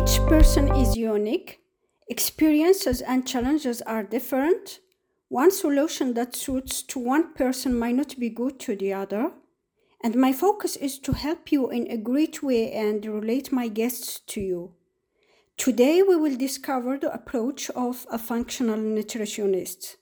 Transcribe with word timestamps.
Each 0.00 0.18
person 0.28 0.74
is 0.76 0.96
unique. 0.96 1.60
Experiences 2.08 3.02
and 3.02 3.26
challenges 3.26 3.82
are 3.82 4.02
different. 4.02 4.80
One 5.28 5.50
solution 5.50 6.14
that 6.14 6.34
suits 6.34 6.80
to 6.84 6.98
one 6.98 7.34
person 7.34 7.78
might 7.78 7.96
not 7.96 8.18
be 8.18 8.30
good 8.30 8.58
to 8.60 8.74
the 8.74 8.94
other. 8.94 9.32
And 10.02 10.14
my 10.14 10.32
focus 10.32 10.76
is 10.76 10.98
to 11.00 11.12
help 11.12 11.52
you 11.52 11.68
in 11.68 11.86
a 11.90 11.98
great 11.98 12.42
way 12.42 12.72
and 12.72 13.04
relate 13.04 13.52
my 13.52 13.68
guests 13.68 14.20
to 14.28 14.40
you. 14.40 14.72
Today, 15.58 16.02
we 16.02 16.16
will 16.16 16.36
discover 16.36 16.96
the 16.96 17.12
approach 17.12 17.68
of 17.70 18.06
a 18.10 18.16
functional 18.16 18.78
nutritionist. 18.78 19.96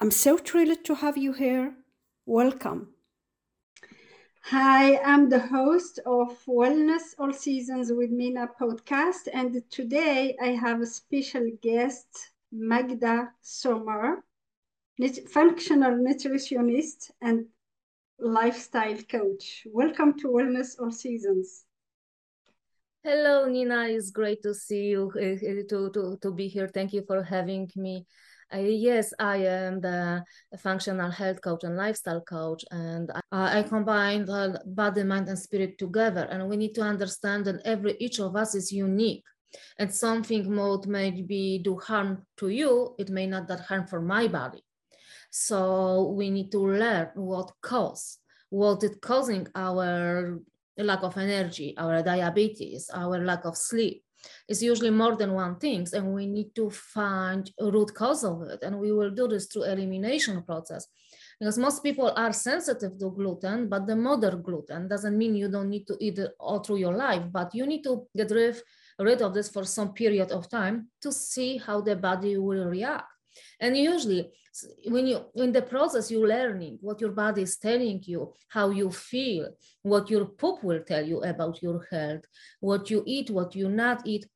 I'm 0.00 0.12
so 0.12 0.38
thrilled 0.38 0.84
to 0.84 0.94
have 0.94 1.18
you 1.18 1.32
here. 1.32 1.74
Welcome. 2.24 2.94
Hi, 4.46 4.98
I'm 4.98 5.28
the 5.28 5.38
host 5.38 6.00
of 6.04 6.44
Wellness 6.46 7.14
All 7.16 7.32
Seasons 7.32 7.92
with 7.92 8.10
Mina 8.10 8.48
podcast, 8.60 9.28
and 9.32 9.62
today 9.70 10.36
I 10.42 10.48
have 10.48 10.80
a 10.80 10.86
special 10.86 11.48
guest, 11.62 12.32
Magda 12.50 13.30
Sommer, 13.40 14.24
functional 15.30 15.92
nutritionist 15.92 17.12
and 17.20 17.46
lifestyle 18.18 18.98
coach. 19.08 19.66
Welcome 19.70 20.18
to 20.18 20.28
Wellness 20.28 20.78
All 20.80 20.90
Seasons. 20.90 21.64
Hello, 23.04 23.48
Mina. 23.48 23.86
It's 23.88 24.10
great 24.10 24.42
to 24.42 24.54
see 24.54 24.88
you, 24.88 25.12
uh, 25.16 25.68
to, 25.68 25.90
to, 25.90 26.18
to 26.20 26.30
be 26.32 26.48
here. 26.48 26.68
Thank 26.68 26.92
you 26.92 27.04
for 27.06 27.22
having 27.22 27.70
me. 27.76 28.06
Uh, 28.54 28.58
yes, 28.58 29.14
I 29.18 29.36
am 29.36 29.80
the 29.80 30.22
functional 30.58 31.10
health 31.10 31.40
coach 31.40 31.64
and 31.64 31.76
lifestyle 31.76 32.20
coach, 32.20 32.64
and 32.70 33.10
I, 33.30 33.60
I 33.60 33.62
combine 33.62 34.26
the 34.26 34.60
body, 34.66 35.04
mind, 35.04 35.28
and 35.28 35.38
spirit 35.38 35.78
together. 35.78 36.28
And 36.30 36.48
we 36.48 36.58
need 36.58 36.74
to 36.74 36.82
understand 36.82 37.46
that 37.46 37.62
every 37.64 37.96
each 37.98 38.20
of 38.20 38.36
us 38.36 38.54
is 38.54 38.70
unique, 38.70 39.24
and 39.78 39.92
something 39.92 40.54
might 40.54 40.86
maybe 40.86 41.60
do 41.64 41.78
harm 41.78 42.26
to 42.38 42.48
you, 42.48 42.94
it 42.98 43.08
may 43.08 43.26
not 43.26 43.48
that 43.48 43.60
harm 43.60 43.86
for 43.86 44.02
my 44.02 44.28
body. 44.28 44.62
So 45.30 46.12
we 46.14 46.28
need 46.28 46.50
to 46.52 46.60
learn 46.60 47.08
what 47.14 47.52
cause, 47.62 48.18
what 48.50 48.82
is 48.82 48.98
causing 49.00 49.48
our 49.54 50.40
lack 50.76 51.02
of 51.02 51.16
energy, 51.16 51.74
our 51.78 52.02
diabetes, 52.02 52.90
our 52.92 53.24
lack 53.24 53.46
of 53.46 53.56
sleep 53.56 54.04
it's 54.48 54.62
usually 54.62 54.90
more 54.90 55.16
than 55.16 55.32
one 55.32 55.56
thing, 55.56 55.86
and 55.92 56.14
we 56.14 56.26
need 56.26 56.54
to 56.54 56.70
find 56.70 57.50
a 57.58 57.70
root 57.70 57.94
cause 57.94 58.24
of 58.24 58.42
it. 58.42 58.62
And 58.62 58.78
we 58.78 58.92
will 58.92 59.10
do 59.10 59.28
this 59.28 59.46
through 59.46 59.64
elimination 59.64 60.42
process. 60.42 60.86
Because 61.38 61.58
most 61.58 61.82
people 61.82 62.12
are 62.16 62.32
sensitive 62.32 62.98
to 62.98 63.10
gluten, 63.10 63.68
but 63.68 63.86
the 63.86 63.96
moderate 63.96 64.42
gluten 64.42 64.88
doesn't 64.88 65.18
mean 65.18 65.34
you 65.34 65.48
don't 65.48 65.70
need 65.70 65.86
to 65.88 65.96
eat 65.98 66.18
it 66.18 66.32
all 66.38 66.60
through 66.60 66.76
your 66.76 66.96
life, 66.96 67.24
but 67.32 67.54
you 67.54 67.66
need 67.66 67.82
to 67.82 68.06
get 68.16 68.30
rid, 68.30 68.62
rid 68.98 69.22
of 69.22 69.34
this 69.34 69.48
for 69.48 69.64
some 69.64 69.92
period 69.92 70.30
of 70.30 70.48
time 70.48 70.88
to 71.00 71.10
see 71.10 71.56
how 71.56 71.80
the 71.80 71.96
body 71.96 72.36
will 72.36 72.66
react. 72.66 73.11
And 73.60 73.76
usually, 73.76 74.30
when 74.86 75.06
you 75.06 75.24
in 75.34 75.52
the 75.52 75.62
process, 75.62 76.10
you're 76.10 76.28
learning 76.28 76.78
what 76.80 77.00
your 77.00 77.12
body 77.12 77.42
is 77.42 77.56
telling 77.56 78.02
you, 78.04 78.32
how 78.48 78.70
you 78.70 78.90
feel, 78.90 79.48
what 79.82 80.10
your 80.10 80.26
poop 80.26 80.62
will 80.62 80.82
tell 80.82 81.04
you 81.04 81.22
about 81.22 81.62
your 81.62 81.86
health, 81.90 82.24
what 82.60 82.90
you 82.90 83.02
eat, 83.06 83.30
what 83.30 83.54
you 83.54 83.68
not 83.68 84.06
eat, 84.06 84.26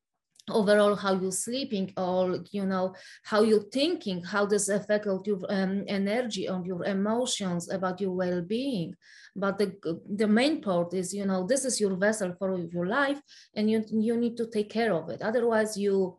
overall 0.49 0.95
how 0.95 1.13
you're 1.13 1.31
sleeping 1.31 1.91
or 1.97 2.39
you 2.51 2.65
know 2.65 2.93
how 3.23 3.41
you're 3.41 3.69
thinking 3.71 4.23
how 4.23 4.45
this 4.45 4.69
affect 4.69 5.05
your 5.05 5.39
um, 5.49 5.83
energy 5.87 6.47
on 6.47 6.63
your 6.63 6.85
emotions 6.85 7.69
about 7.69 7.99
your 7.99 8.11
well-being. 8.11 8.95
But 9.35 9.57
the 9.57 9.75
the 10.15 10.27
main 10.27 10.61
part 10.61 10.93
is 10.93 11.13
you 11.13 11.25
know 11.25 11.45
this 11.45 11.65
is 11.65 11.81
your 11.81 11.95
vessel 11.95 12.33
for 12.39 12.57
your 12.57 12.87
life 12.87 13.19
and 13.55 13.69
you 13.69 13.83
you 13.91 14.17
need 14.17 14.37
to 14.37 14.47
take 14.47 14.69
care 14.69 14.93
of 14.93 15.09
it. 15.09 15.21
Otherwise 15.21 15.77
you 15.77 16.17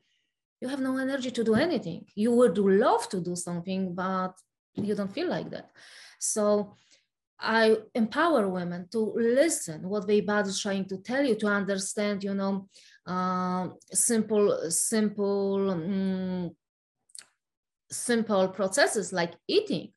you 0.60 0.68
have 0.68 0.80
no 0.80 0.96
energy 0.96 1.30
to 1.30 1.44
do 1.44 1.54
anything. 1.54 2.04
You 2.14 2.32
would 2.32 2.58
love 2.58 3.08
to 3.10 3.20
do 3.20 3.36
something, 3.36 3.94
but 3.94 4.32
you 4.74 4.94
don't 4.94 5.12
feel 5.12 5.28
like 5.28 5.50
that. 5.50 5.70
So 6.18 6.74
I 7.40 7.76
empower 7.94 8.48
women 8.48 8.88
to 8.90 8.98
listen 9.16 9.88
what 9.88 10.06
their 10.08 10.22
body 10.22 10.48
is 10.48 10.60
trying 10.60 10.86
to 10.86 10.98
tell 10.98 11.24
you 11.24 11.36
to 11.36 11.46
understand, 11.46 12.24
you 12.24 12.34
know, 12.34 12.68
uh, 13.06 13.68
simple, 13.92 14.70
simple, 14.70 15.70
um, 15.70 16.50
simple 17.90 18.48
processes 18.48 19.12
like 19.12 19.34
eating, 19.46 19.92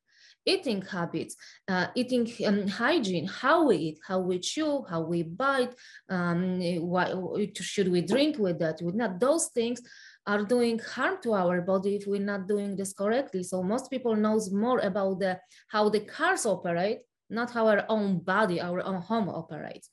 eating 0.46 0.84
habits, 0.84 1.36
uh, 1.68 1.88
eating 1.96 2.32
um, 2.46 2.68
hygiene, 2.68 3.26
how 3.26 3.66
we 3.68 3.76
eat, 3.78 4.00
how 4.08 4.20
we 4.20 4.38
chew, 4.40 4.86
how 4.88 5.02
we 5.02 5.24
bite, 5.24 5.74
um, 6.10 6.62
what 6.82 7.12
should 7.58 7.92
we 7.92 8.02
drink 8.02 8.38
with 8.38 8.60
that, 8.60 8.80
with 8.84 8.96
not 8.96 9.20
those 9.20 9.48
things 9.48 9.82
are 10.28 10.44
doing 10.44 10.80
harm 10.80 11.18
to 11.24 11.34
our 11.34 11.62
body 11.62 11.96
if 11.96 12.06
we're 12.08 12.22
not 12.22 12.48
doing 12.48 12.76
this 12.76 12.94
correctly. 12.94 13.44
So 13.44 13.64
most 13.64 13.90
people 13.90 14.16
knows 14.16 14.52
more 14.52 14.80
about 14.80 15.20
the 15.20 15.40
how 15.68 15.90
the 15.90 16.02
cars 16.02 16.46
operate, 16.46 17.00
not 17.30 17.52
how 17.52 17.68
our 17.68 17.86
own 17.90 18.20
body, 18.20 18.62
our 18.62 18.82
own 18.82 19.02
home 19.02 19.30
operates. 19.30 19.90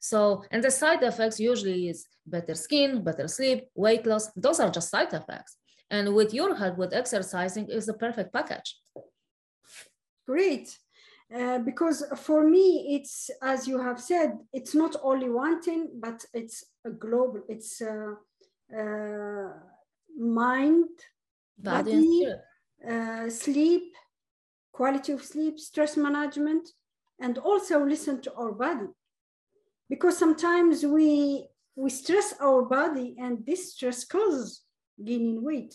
So, 0.00 0.44
and 0.50 0.62
the 0.62 0.70
side 0.70 1.02
effects 1.02 1.40
usually 1.40 1.88
is 1.88 2.06
better 2.26 2.54
skin, 2.54 3.02
better 3.02 3.28
sleep, 3.28 3.64
weight 3.74 4.06
loss. 4.06 4.30
Those 4.36 4.60
are 4.60 4.70
just 4.70 4.90
side 4.90 5.12
effects. 5.12 5.56
And 5.90 6.14
with 6.14 6.34
your 6.34 6.54
help 6.54 6.78
with 6.78 6.92
exercising 6.92 7.68
is 7.68 7.86
the 7.86 7.94
perfect 7.94 8.32
package. 8.32 8.76
Great. 10.26 10.76
Uh, 11.34 11.58
because 11.58 12.04
for 12.16 12.48
me, 12.48 12.96
it's 12.96 13.30
as 13.42 13.68
you 13.68 13.78
have 13.80 14.00
said, 14.00 14.38
it's 14.52 14.74
not 14.74 14.96
only 15.02 15.28
one 15.28 15.60
thing, 15.60 15.90
but 15.94 16.24
it's 16.32 16.64
a 16.86 16.90
global. 16.90 17.42
It's 17.48 17.82
uh, 17.82 18.14
uh, 18.76 19.52
mind, 20.18 20.88
body, 21.58 22.26
uh, 22.88 23.28
sleep, 23.30 23.94
quality 24.72 25.12
of 25.12 25.24
sleep, 25.24 25.58
stress 25.58 25.96
management, 25.96 26.68
and 27.20 27.38
also 27.38 27.84
listen 27.84 28.20
to 28.22 28.32
our 28.34 28.52
body. 28.52 28.86
Because 29.88 30.18
sometimes 30.18 30.84
we 30.84 31.48
we 31.76 31.90
stress 31.90 32.34
our 32.40 32.62
body 32.62 33.16
and 33.18 33.46
this 33.46 33.72
stress 33.72 34.04
causes 34.04 34.62
gaining 35.04 35.42
weight. 35.44 35.74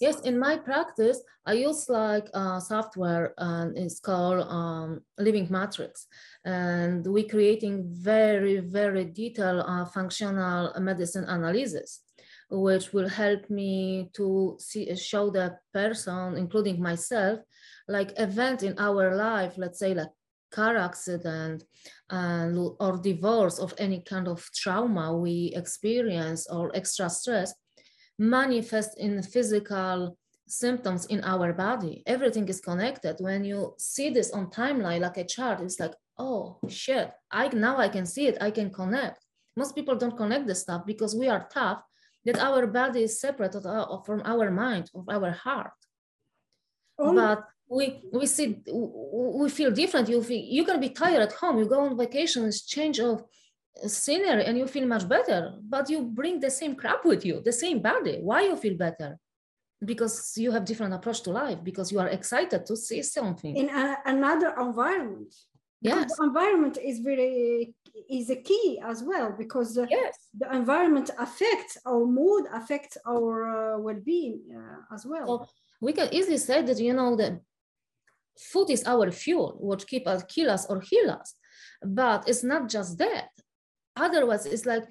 Yes, 0.00 0.20
in 0.20 0.38
my 0.38 0.56
practice, 0.58 1.22
I 1.46 1.54
use 1.54 1.88
like 1.88 2.28
uh, 2.34 2.60
software 2.60 3.32
and 3.38 3.76
it's 3.78 4.00
called 4.00 4.46
um, 4.46 5.00
Living 5.18 5.46
Matrix. 5.50 6.06
And 6.44 7.06
we 7.06 7.26
creating 7.26 7.84
very, 7.88 8.58
very 8.58 9.04
detailed 9.06 9.64
uh, 9.66 9.86
functional 9.86 10.72
medicine 10.80 11.24
analysis, 11.24 12.02
which 12.50 12.92
will 12.92 13.08
help 13.08 13.48
me 13.48 14.10
to 14.14 14.56
see, 14.60 14.94
show 14.96 15.30
the 15.30 15.56
person, 15.72 16.36
including 16.36 16.80
myself, 16.80 17.40
like 17.88 18.12
event 18.18 18.62
in 18.62 18.78
our 18.78 19.14
life, 19.16 19.54
let's 19.56 19.78
say 19.78 19.94
like 19.94 20.10
car 20.50 20.76
accident 20.76 21.64
or 22.10 23.00
divorce 23.02 23.58
of 23.58 23.74
any 23.78 24.00
kind 24.00 24.28
of 24.28 24.46
trauma 24.54 25.16
we 25.16 25.52
experience 25.56 26.46
or 26.50 26.74
extra 26.74 27.08
stress 27.08 27.54
manifest 28.18 28.98
in 28.98 29.22
physical 29.22 30.16
symptoms 30.48 31.06
in 31.06 31.22
our 31.24 31.52
body. 31.52 32.02
Everything 32.06 32.48
is 32.48 32.60
connected. 32.60 33.16
When 33.18 33.44
you 33.44 33.74
see 33.78 34.10
this 34.10 34.30
on 34.30 34.50
timeline 34.50 35.00
like 35.00 35.16
a 35.16 35.24
chart, 35.24 35.60
it's 35.60 35.80
like, 35.80 35.94
oh 36.18 36.58
shit, 36.68 37.10
I 37.30 37.48
now 37.48 37.78
I 37.78 37.88
can 37.88 38.06
see 38.06 38.26
it, 38.26 38.38
I 38.40 38.50
can 38.50 38.70
connect. 38.70 39.24
Most 39.56 39.74
people 39.74 39.96
don't 39.96 40.16
connect 40.16 40.46
this 40.46 40.62
stuff 40.62 40.82
because 40.86 41.14
we 41.14 41.28
are 41.28 41.48
tough 41.52 41.82
that 42.24 42.38
our 42.38 42.66
body 42.66 43.04
is 43.04 43.20
separate 43.20 43.54
uh, 43.54 44.02
from 44.04 44.22
our 44.24 44.50
mind, 44.50 44.90
of 44.94 45.08
our 45.08 45.30
heart. 45.30 45.72
Oh. 46.98 47.14
But 47.14 47.44
we 47.68 48.02
we 48.12 48.26
see 48.26 48.62
we 48.66 49.48
feel 49.48 49.70
different. 49.70 50.08
You 50.08 50.22
feel 50.22 50.44
you 50.44 50.64
can 50.64 50.80
be 50.80 50.90
tired 50.90 51.22
at 51.22 51.32
home. 51.32 51.58
You 51.58 51.66
go 51.66 51.80
on 51.80 51.96
vacation, 51.96 52.44
it's 52.44 52.64
change 52.64 53.00
of 53.00 53.24
scenery 53.86 54.44
and 54.44 54.56
you 54.58 54.66
feel 54.66 54.86
much 54.86 55.08
better, 55.08 55.54
but 55.68 55.90
you 55.90 56.02
bring 56.02 56.40
the 56.40 56.50
same 56.50 56.74
crap 56.74 57.04
with 57.04 57.24
you, 57.24 57.40
the 57.44 57.52
same 57.52 57.80
body. 57.80 58.18
Why 58.22 58.42
you 58.42 58.56
feel 58.56 58.76
better? 58.76 59.18
Because 59.84 60.32
you 60.36 60.50
have 60.50 60.64
different 60.64 60.94
approach 60.94 61.22
to 61.22 61.30
life, 61.30 61.58
because 61.62 61.92
you 61.92 62.00
are 62.00 62.08
excited 62.08 62.64
to 62.66 62.76
see 62.76 63.02
something. 63.02 63.56
In 63.56 63.68
a, 63.68 63.98
another 64.06 64.54
environment. 64.58 65.34
Yes. 65.82 66.16
The 66.16 66.24
environment 66.24 66.78
is 66.82 67.00
very 67.00 67.74
is 68.10 68.30
a 68.30 68.36
key 68.36 68.80
as 68.84 69.02
well 69.02 69.34
because 69.36 69.78
yes. 69.90 70.28
the 70.36 70.54
environment 70.54 71.10
affects 71.18 71.78
our 71.86 72.04
mood, 72.04 72.44
affects 72.52 72.96
our 73.06 73.74
uh, 73.74 73.78
well-being 73.78 74.40
uh, 74.54 74.94
as 74.94 75.06
well. 75.06 75.26
So 75.26 75.46
we 75.80 75.92
can 75.92 76.12
easily 76.12 76.38
say 76.38 76.62
that 76.62 76.78
you 76.78 76.92
know 76.92 77.16
that 77.16 77.40
food 78.38 78.70
is 78.70 78.84
our 78.84 79.10
fuel, 79.10 79.56
what 79.60 79.86
keep 79.86 80.06
us, 80.06 80.22
kill 80.24 80.50
us 80.50 80.66
or 80.66 80.80
heal 80.80 81.10
us. 81.10 81.34
But 81.82 82.28
it's 82.28 82.44
not 82.44 82.68
just 82.68 82.98
that 82.98 83.28
Otherwise, 83.96 84.46
it's 84.46 84.66
like, 84.66 84.84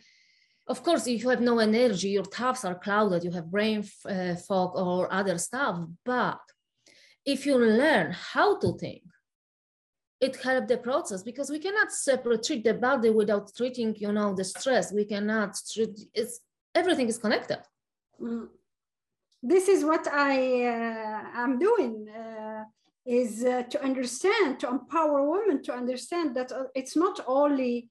of 0.68 0.82
course, 0.84 1.06
if 1.08 1.22
you 1.22 1.30
have 1.30 1.42
no 1.42 1.60
energy, 1.60 2.10
your 2.10 2.24
thoughts 2.24 2.66
are 2.66 2.76
clouded, 2.76 3.24
you 3.24 3.32
have 3.32 3.52
brain 3.52 3.84
uh, 4.10 4.36
fog 4.36 4.76
or 4.76 5.12
other 5.14 5.38
stuff. 5.38 5.80
But 6.04 6.40
if 7.26 7.46
you 7.46 7.58
learn 7.58 8.12
how 8.12 8.58
to 8.60 8.78
think, 8.78 9.04
it 10.20 10.36
helps 10.38 10.68
the 10.68 10.78
process 10.78 11.22
because 11.22 11.50
we 11.50 11.60
cannot 11.60 11.92
separate 11.92 12.44
treat 12.44 12.64
the 12.64 12.74
body 12.74 13.10
without 13.10 13.52
treating, 13.56 13.96
you 13.98 14.12
know, 14.12 14.34
the 14.34 14.44
stress. 14.44 14.92
We 14.92 15.06
cannot 15.06 15.56
treat 15.72 16.00
it's 16.14 16.40
everything 16.74 17.08
is 17.08 17.18
connected. 17.18 17.60
Mm. 18.20 18.48
This 19.44 19.68
is 19.68 19.84
what 19.86 20.08
I 20.08 20.66
uh, 20.66 21.44
am 21.44 21.60
doing. 21.60 22.08
Uh, 22.10 22.64
is 23.06 23.44
uh, 23.46 23.62
to 23.64 23.84
understand, 23.84 24.60
to 24.60 24.68
empower 24.68 25.30
women 25.30 25.62
to 25.62 25.74
understand 25.74 26.36
that 26.36 26.52
uh, 26.52 26.64
it's 26.74 26.96
not 26.96 27.20
only 27.28 27.88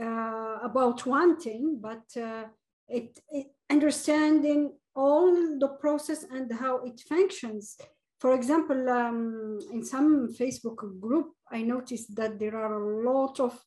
uh, 0.00 0.58
about 0.62 1.06
wanting, 1.06 1.78
but 1.80 2.04
uh, 2.16 2.44
it, 2.88 3.18
it, 3.30 3.46
understanding 3.70 4.72
all 4.94 5.58
the 5.58 5.68
process 5.80 6.24
and 6.30 6.52
how 6.52 6.78
it 6.84 7.00
functions. 7.00 7.76
For 8.18 8.34
example, 8.34 8.88
um, 8.88 9.58
in 9.72 9.84
some 9.84 10.32
Facebook 10.32 11.00
group, 11.00 11.32
I 11.50 11.62
noticed 11.62 12.14
that 12.16 12.38
there 12.38 12.56
are 12.56 12.74
a 12.74 13.10
lot 13.10 13.40
of 13.40 13.60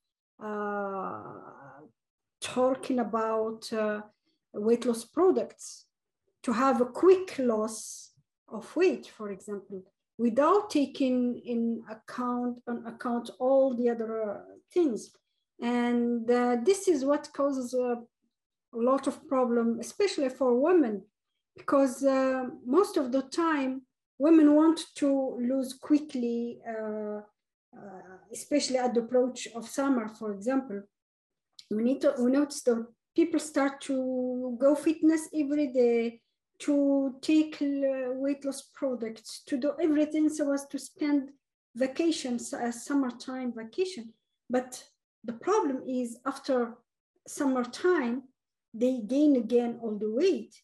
uh, 0.43 1.83
talking 2.41 2.99
about 2.99 3.71
uh, 3.73 4.01
weight 4.53 4.85
loss 4.85 5.05
products 5.05 5.85
to 6.43 6.53
have 6.53 6.81
a 6.81 6.85
quick 6.85 7.37
loss 7.37 8.11
of 8.47 8.75
weight, 8.75 9.07
for 9.07 9.31
example 9.31 9.83
without 10.19 10.69
taking 10.69 11.39
in 11.45 11.81
account 11.89 12.59
on 12.67 12.85
account 12.85 13.31
all 13.39 13.73
the 13.73 13.89
other 13.89 14.31
uh, 14.31 14.37
things 14.71 15.11
and 15.61 16.29
uh, 16.29 16.57
this 16.63 16.87
is 16.87 17.03
what 17.03 17.29
causes 17.33 17.73
a, 17.73 17.97
lot 18.71 19.07
of 19.07 19.27
problem 19.27 19.79
especially 19.79 20.29
for 20.29 20.53
women 20.53 21.01
because 21.57 22.03
uh, 22.03 22.43
most 22.63 22.97
of 22.97 23.11
the 23.11 23.23
time 23.23 23.81
women 24.19 24.53
want 24.53 24.79
to 24.93 25.09
lose 25.41 25.73
quickly 25.73 26.59
uh, 26.69 27.19
uh 27.75 28.17
especially 28.31 28.77
at 28.77 28.93
the 28.93 28.99
approach 28.99 29.47
of 29.55 29.67
summer 29.67 30.07
for 30.07 30.31
example 30.31 30.79
we 31.71 31.81
need 31.81 31.99
to 31.99 32.13
we 32.19 32.29
notice 32.31 32.61
that 32.61 32.85
people 33.15 33.39
start 33.39 33.81
to 33.81 34.55
go 34.59 34.75
fitness 34.75 35.29
every 35.33 35.67
day 35.67 36.21
to 36.59 37.15
take 37.21 37.57
weight 37.61 38.43
loss 38.45 38.61
products, 38.73 39.43
to 39.47 39.57
do 39.57 39.71
everything 39.81 40.29
so 40.29 40.51
as 40.53 40.67
to 40.67 40.77
spend 40.77 41.29
vacations, 41.75 42.53
a 42.53 42.71
summertime 42.71 43.53
vacation. 43.55 44.13
But 44.49 44.83
the 45.23 45.33
problem 45.33 45.83
is 45.87 46.17
after 46.25 46.75
summertime, 47.27 48.23
they 48.73 48.99
gain 49.05 49.35
again 49.35 49.79
all 49.81 49.97
the 49.97 50.11
weight 50.11 50.55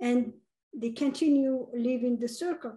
and 0.00 0.32
they 0.74 0.90
continue 0.90 1.66
living 1.74 2.18
the 2.18 2.28
circle. 2.28 2.76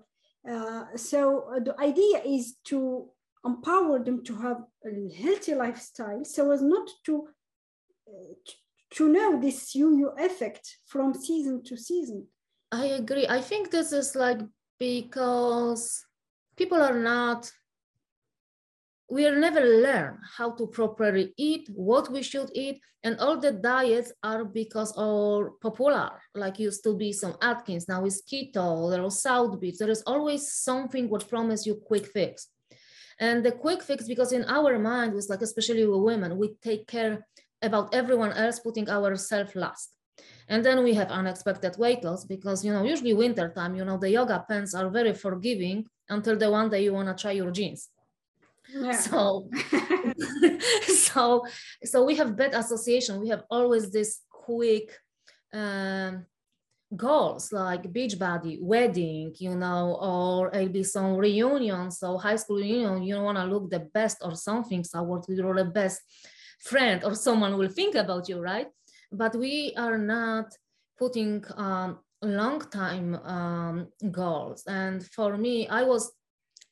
Uh, 0.50 0.86
so 0.96 1.50
uh, 1.56 1.60
the 1.60 1.80
idea 1.80 2.22
is 2.26 2.58
to 2.66 3.08
empower 3.44 4.04
them 4.04 4.24
to 4.24 4.36
have 4.36 4.64
a 4.86 5.14
healthy 5.16 5.56
lifestyle 5.56 6.24
so 6.24 6.52
as 6.52 6.62
not 6.62 6.88
to, 7.04 7.28
uh, 8.08 8.34
to 8.92 9.10
know 9.10 9.40
this 9.40 9.76
yo-yo 9.76 10.10
effect 10.20 10.78
from 10.86 11.14
season 11.14 11.64
to 11.64 11.76
season 11.76 12.28
I 12.72 12.88
agree. 12.88 13.28
I 13.28 13.42
think 13.42 13.72
this 13.72 13.94
is 13.94 14.16
like 14.16 14.40
because 14.80 16.04
people 16.58 16.82
are 16.82 17.00
not, 17.00 17.50
we 19.10 19.24
will 19.24 19.40
never 19.40 19.62
learn 19.62 20.20
how 20.38 20.52
to 20.52 20.68
properly 20.68 21.34
eat, 21.38 21.70
what 21.74 22.12
we 22.12 22.24
should 22.24 22.50
eat, 22.54 22.82
and 23.04 23.20
all 23.20 23.38
the 23.38 23.52
diets 23.52 24.12
are 24.24 24.44
because 24.44 24.92
are 24.98 25.52
popular. 25.62 26.12
Like 26.34 26.58
used 26.60 26.84
to 26.86 26.96
be 26.96 27.14
some 27.14 27.36
Atkins, 27.42 27.88
now 27.88 28.04
is 28.06 28.24
keto, 28.30 28.90
there 28.90 29.04
is 29.04 29.22
South 29.22 29.60
Beach. 29.60 29.78
There 29.78 29.92
is 29.92 30.02
always 30.08 30.52
something 30.52 31.08
what 31.08 31.30
promise 31.30 31.68
you 31.68 31.76
quick 31.76 32.08
fix. 32.08 32.48
And 33.20 33.46
the 33.46 33.52
quick 33.52 33.84
fix, 33.84 34.08
because 34.08 34.32
in 34.34 34.44
our 34.46 34.78
mind, 34.80 35.14
was 35.14 35.30
like 35.30 35.42
especially 35.42 35.86
with 35.86 36.02
women, 36.02 36.38
we 36.38 36.56
take 36.62 36.88
care 36.88 37.26
about 37.62 37.94
everyone 37.94 38.34
else, 38.34 38.60
putting 38.60 38.90
ourselves 38.90 39.56
last. 39.56 39.92
And 40.48 40.64
then 40.66 40.84
we 40.84 40.94
have 40.96 41.10
unexpected 41.10 41.78
weight 41.78 42.04
loss 42.04 42.26
because, 42.26 42.66
you 42.66 42.74
know, 42.74 42.84
usually 42.84 43.14
winter 43.14 43.52
time, 43.56 43.76
you 43.76 43.86
know, 43.86 43.98
the 43.98 44.10
yoga 44.10 44.46
pants 44.48 44.74
are 44.74 44.90
very 44.90 45.14
forgiving 45.14 45.86
until 46.10 46.38
the 46.38 46.50
one 46.50 46.70
day 46.70 46.84
you 46.84 46.94
want 46.94 47.08
to 47.08 47.22
try 47.22 47.32
your 47.32 47.52
jeans. 47.52 47.90
So, 48.94 49.50
so, 50.88 51.46
so 51.84 52.04
we 52.04 52.16
have 52.16 52.36
bad 52.36 52.54
association. 52.54 53.22
We 53.22 53.30
have 53.30 53.44
always 53.50 53.92
this 53.92 54.22
quick 54.30 54.98
um, 55.54 56.26
goals 56.96 57.52
like 57.52 57.92
beach 57.92 58.18
body, 58.20 58.60
wedding, 58.62 59.34
you 59.38 59.56
know, 59.56 59.98
or 60.02 60.52
maybe 60.52 60.84
some 60.84 61.16
reunion. 61.16 61.92
So 61.92 62.18
high 62.18 62.36
school 62.36 62.58
reunion, 62.58 63.04
you 63.04 63.22
want 63.22 63.38
to 63.38 63.46
look 63.46 63.70
the 63.70 63.80
best 63.80 64.18
or 64.22 64.36
something. 64.36 64.84
So 64.84 65.04
what 65.04 65.26
you're 65.30 65.64
best 65.66 66.02
friend 66.60 67.04
or 67.04 67.16
someone 67.16 67.58
will 67.58 67.70
think 67.70 67.96
about 67.96 68.28
you, 68.28 68.40
right? 68.40 68.68
but 69.12 69.36
we 69.36 69.74
are 69.78 69.98
not 69.98 70.54
putting 70.98 71.44
um, 71.56 72.00
long 72.22 72.62
time 72.62 73.16
um, 73.16 73.88
goals. 74.12 74.64
And 74.68 75.06
for 75.06 75.38
me, 75.38 75.68
I 75.68 75.84
was 75.84 76.12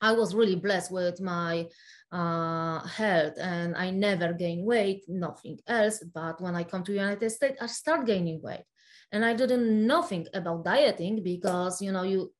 I 0.03 0.11
was 0.11 0.35
really 0.35 0.57
blessed 0.57 0.91
with 0.91 1.21
my 1.21 1.65
uh, 2.11 2.85
health 2.85 3.35
and 3.39 3.73
I 3.75 3.89
never 3.89 4.33
gained 4.33 4.65
weight, 4.65 5.05
nothing 5.07 5.57
else. 5.65 6.03
But 6.13 6.41
when 6.41 6.55
I 6.55 6.63
come 6.63 6.83
to 6.83 6.91
United 6.91 7.29
States, 7.29 7.57
I 7.61 7.67
start 7.67 8.05
gaining 8.05 8.41
weight. 8.41 8.65
And 9.13 9.23
I 9.23 9.33
didn't 9.33 9.88
nothing 9.88 10.27
about 10.33 10.65
dieting 10.65 11.23
because 11.23 11.81
you 11.81 11.91
know 11.91 12.03
you 12.03 12.33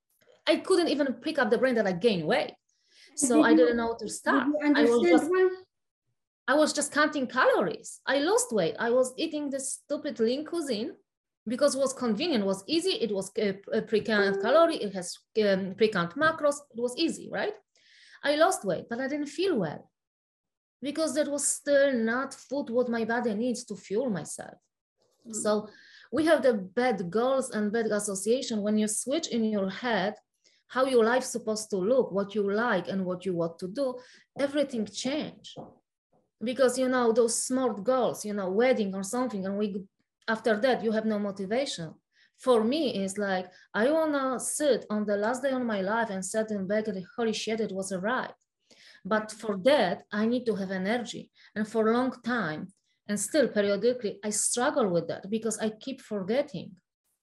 I 0.46 0.58
couldn't 0.58 0.90
even 0.90 1.08
pick 1.26 1.40
up 1.40 1.50
the 1.50 1.58
brain 1.58 1.76
that 1.76 1.88
I 1.88 1.94
gained 1.94 2.26
weight. 2.28 2.54
So 3.16 3.44
I 3.44 3.54
didn't 3.54 3.78
know 3.78 3.96
to 4.00 4.10
start. 4.10 4.48
I 4.76 4.84
was 4.84 5.02
just, 5.04 5.32
I 6.48 6.56
was 6.56 6.74
just 6.74 6.92
counting 6.92 7.28
calories. 7.28 8.02
I 8.08 8.18
lost 8.20 8.52
weight. 8.52 8.76
I 8.80 8.90
was 8.90 9.14
eating 9.18 9.50
this 9.50 9.74
stupid 9.74 10.20
lean 10.20 10.46
cuisine 10.46 10.94
because 11.48 11.76
it 11.76 11.80
was 11.80 11.94
convenient, 11.94 12.44
it 12.44 12.48
was 12.48 12.64
easy. 12.68 12.92
It 12.92 13.12
was 13.12 13.32
uh, 13.38 13.82
pre-count 13.82 14.42
calorie. 14.42 14.78
It 14.78 14.94
has 14.94 15.18
um, 15.46 15.76
pre-count 15.76 16.16
macros. 16.16 16.56
It 16.72 16.82
was 16.82 16.96
easy, 16.98 17.30
right? 17.32 17.54
I 18.24 18.36
lost 18.36 18.64
weight, 18.64 18.86
but 18.90 19.00
I 19.00 19.08
didn't 19.08 19.28
feel 19.28 19.58
well 19.58 19.90
because 20.82 21.14
that 21.16 21.30
was 21.30 21.48
still 21.48 21.94
not 21.94 22.34
food 22.34 22.70
what 22.70 22.90
my 22.90 23.06
body 23.06 23.34
needs 23.34 23.64
to 23.66 23.76
fuel 23.76 24.10
myself. 24.10 24.58
Mm. 25.28 25.36
So 25.36 25.70
we 26.12 26.26
have 26.26 26.42
the 26.44 26.54
bad 26.54 27.10
goals 27.10 27.52
and 27.52 27.72
bad 27.72 27.88
association 27.88 28.62
when 28.62 28.78
you 28.78 28.88
switch 28.88 29.28
in 29.28 29.44
your 29.46 29.70
head 29.70 30.16
how 30.68 30.86
your 30.86 31.06
life's 31.06 31.30
supposed 31.30 31.70
to 31.70 31.78
look, 31.78 32.12
what 32.12 32.34
you 32.34 32.52
like 32.52 32.88
and 32.88 33.06
what 33.06 33.26
you 33.26 33.34
want 33.36 33.60
to 33.60 33.68
do, 33.68 33.96
everything 34.40 34.88
change 34.88 35.56
because 36.44 36.78
you 36.78 36.90
know 36.90 37.12
those 37.12 37.36
smart 37.42 37.84
goals 37.84 38.26
you 38.26 38.34
know 38.34 38.50
wedding 38.50 38.94
or 38.94 39.04
something 39.04 39.46
and 39.46 39.58
we 39.58 39.82
after 40.28 40.60
that 40.60 40.84
you 40.84 40.92
have 40.92 41.06
no 41.06 41.20
motivation. 41.20 41.94
For 42.38 42.64
me 42.64 42.96
it's 42.96 43.18
like 43.18 43.48
i 43.74 43.90
want 43.92 44.14
to 44.14 44.40
sit 44.40 44.86
on 44.90 45.06
the 45.06 45.18
last 45.18 45.44
day 45.44 45.52
of 45.52 45.62
my 45.62 45.82
life 45.82 46.10
and 46.10 46.26
sit 46.26 46.52
in 46.52 46.68
back 46.68 46.88
and 46.88 47.06
holy 47.16 47.34
shit 47.34 47.60
it 47.62 47.72
was 47.72 47.92
a 47.92 48.00
ride. 48.00 48.34
But 49.06 49.32
for 49.32 49.58
that 49.64 50.04
i 50.12 50.26
need 50.26 50.46
to 50.46 50.56
have 50.56 50.72
energy. 50.72 51.32
And 51.56 51.68
for 51.68 51.88
a 51.88 51.94
long 51.94 52.14
time 52.24 52.68
and 53.08 53.20
still 53.20 53.48
periodically 53.48 54.20
i 54.24 54.30
struggle 54.30 54.90
with 54.90 55.08
that 55.08 55.30
because 55.30 55.58
i 55.60 55.70
keep 55.70 56.02
forgetting 56.02 56.72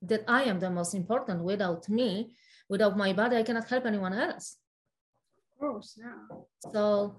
that 0.02 0.24
i 0.28 0.44
am 0.44 0.58
the 0.60 0.70
most 0.70 0.94
important. 0.94 1.44
Without 1.44 1.88
me 1.88 2.32
without 2.68 2.96
my 2.96 3.12
body 3.12 3.36
i 3.36 3.42
cannot 3.42 3.68
help 3.68 3.84
anyone 3.84 4.14
else 4.14 4.56
course, 5.60 5.98
yeah. 5.98 6.38
So, 6.72 7.14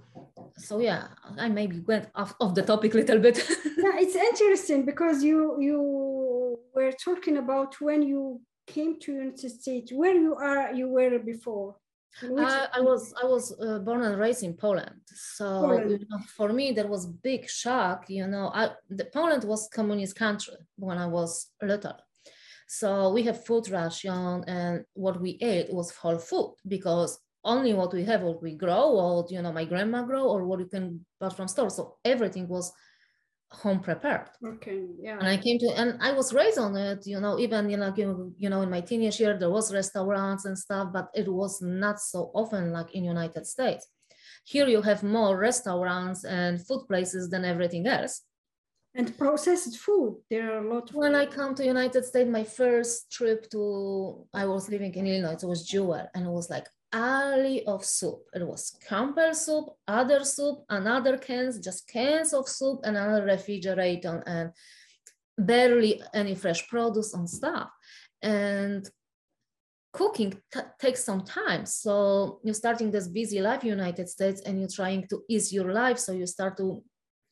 so 0.58 0.80
yeah, 0.80 1.08
I 1.38 1.48
maybe 1.48 1.80
went 1.80 2.10
off, 2.16 2.34
off 2.42 2.56
the 2.56 2.64
topic 2.64 2.94
a 2.94 2.98
little 2.98 3.20
bit. 3.20 3.38
yeah, 3.78 3.98
it's 4.04 4.16
interesting 4.16 4.86
because 4.86 5.24
you 5.24 5.58
you 5.60 6.60
were 6.76 6.92
talking 6.92 7.38
about 7.38 7.80
when 7.80 8.02
you 8.02 8.42
came 8.68 9.00
to 9.00 9.14
United 9.14 9.52
States, 9.52 9.92
where 9.94 10.16
you 10.16 10.36
are, 10.36 10.74
you 10.74 10.88
were 10.90 11.20
before. 11.20 11.76
Uh, 12.22 12.68
I 12.74 12.82
was 12.82 13.14
I 13.24 13.26
was 13.26 13.56
uh, 13.62 13.80
born 13.80 14.02
and 14.02 14.20
raised 14.20 14.44
in 14.44 14.54
Poland, 14.54 15.02
so 15.06 15.46
Poland. 15.62 15.92
You 15.92 16.08
know, 16.10 16.20
for 16.38 16.52
me 16.52 16.74
there 16.74 16.88
was 16.88 17.06
big 17.06 17.50
shock. 17.50 18.10
You 18.10 18.28
know, 18.28 18.52
I, 18.54 18.72
the 18.90 19.06
Poland 19.06 19.44
was 19.46 19.70
communist 19.74 20.16
country 20.18 20.58
when 20.76 20.98
I 20.98 21.08
was 21.08 21.48
little, 21.62 22.00
so 22.68 23.14
we 23.14 23.24
have 23.24 23.46
food 23.46 23.70
ration, 23.70 24.44
and 24.46 24.84
what 24.94 25.22
we 25.22 25.38
ate 25.42 25.74
was 25.74 25.92
whole 25.92 26.18
food 26.18 26.56
because 26.68 27.18
only 27.44 27.74
what 27.74 27.94
we 27.94 28.04
have, 28.06 28.22
what 28.22 28.42
we 28.42 28.56
grow, 28.56 28.90
or 28.92 29.26
you 29.30 29.42
know, 29.42 29.52
my 29.52 29.66
grandma 29.66 30.04
grow, 30.04 30.26
or 30.28 30.46
what 30.46 30.60
you 30.60 30.68
can 30.68 31.06
buy 31.20 31.30
from 31.30 31.48
store. 31.48 31.70
So 31.70 31.98
everything 32.06 32.48
was 32.48 32.72
home 33.52 33.80
prepared. 33.82 34.30
Okay, 34.46 34.86
yeah. 35.00 35.18
And 35.20 35.28
I 35.28 35.38
came 35.38 35.60
to, 35.60 35.68
and 35.78 35.98
I 36.02 36.14
was 36.14 36.34
raised 36.34 36.58
on 36.58 36.76
it. 36.78 37.06
You 37.06 37.20
know, 37.20 37.40
even 37.40 37.70
you 37.70 37.78
know, 37.78 37.94
you, 37.96 38.34
you 38.38 38.50
know, 38.50 38.62
in 38.62 38.70
my 38.70 38.82
teenage 38.82 39.20
year, 39.20 39.38
there 39.38 39.50
was 39.50 39.74
restaurants 39.74 40.46
and 40.46 40.58
stuff, 40.58 40.90
but 40.94 41.10
it 41.14 41.28
was 41.28 41.62
not 41.62 42.00
so 42.00 42.32
often 42.34 42.72
like 42.72 42.94
in 42.96 43.04
United 43.04 43.46
States. 43.46 43.88
Here 44.46 44.68
you 44.68 44.82
have 44.82 45.04
more 45.04 45.38
restaurants 45.38 46.24
and 46.26 46.66
food 46.66 46.86
places 46.88 47.30
than 47.30 47.46
everything 47.46 47.88
else. 47.88 48.22
and 48.94 49.18
processed 49.18 49.78
food 49.78 50.18
there 50.30 50.52
are 50.54 50.66
a 50.66 50.74
lot 50.74 50.94
when 50.94 51.16
i 51.16 51.26
come 51.26 51.56
to 51.56 51.64
united 51.66 52.04
states 52.04 52.30
my 52.30 52.44
first 52.44 53.12
trip 53.12 53.50
to 53.50 53.62
i 54.34 54.46
was 54.46 54.70
living 54.70 54.94
in 54.94 55.08
illinois 55.08 55.38
it 55.42 55.48
was 55.48 55.66
jewel 55.66 56.06
and 56.14 56.26
it 56.26 56.30
was 56.30 56.50
like 56.50 56.68
alley 56.94 57.64
of 57.66 57.86
soup. 57.86 58.24
It 58.34 58.46
was 58.46 58.78
campbell 58.88 59.34
soup 59.34 59.66
other 59.88 60.24
soup 60.24 60.64
another 60.70 61.18
cans 61.18 61.60
just 61.60 61.88
cans 61.88 62.34
of 62.34 62.48
soup 62.48 62.82
and 62.84 62.98
another 62.98 63.26
refrigerator 63.26 64.24
and 64.26 64.52
barely 65.38 66.02
any 66.14 66.36
fresh 66.36 66.68
produce 66.68 67.14
and 67.14 67.30
stuff. 67.30 67.70
And 68.22 68.88
cooking 69.94 70.40
takes 70.80 71.04
some 71.04 71.24
time. 71.24 71.66
So 71.66 72.40
you're 72.44 72.54
starting 72.54 72.92
this 72.92 73.08
busy 73.08 73.42
life 73.42 73.64
united 73.64 74.10
states 74.10 74.42
and 74.42 74.60
you're 74.60 74.70
trying 74.70 75.08
to 75.10 75.24
ease 75.30 75.52
your 75.52 75.72
life. 75.74 76.00
So 76.00 76.12
you 76.12 76.28
start 76.28 76.58
to 76.58 76.84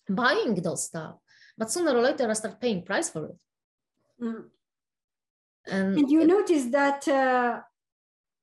buying 0.10 0.56
those 0.56 0.86
stuff. 0.86 1.16
But 1.58 1.72
sooner 1.72 1.96
or 1.96 2.02
later 2.02 2.30
I 2.30 2.34
start 2.34 2.60
paying 2.60 2.84
price 2.84 3.10
for 3.10 3.26
it. 3.26 3.36
Mm. 4.24 4.44
And, 5.68 5.98
and, 6.00 6.10
you 6.10 6.26
notice 6.26 6.66
that 6.66 7.08
uh, 7.08 7.60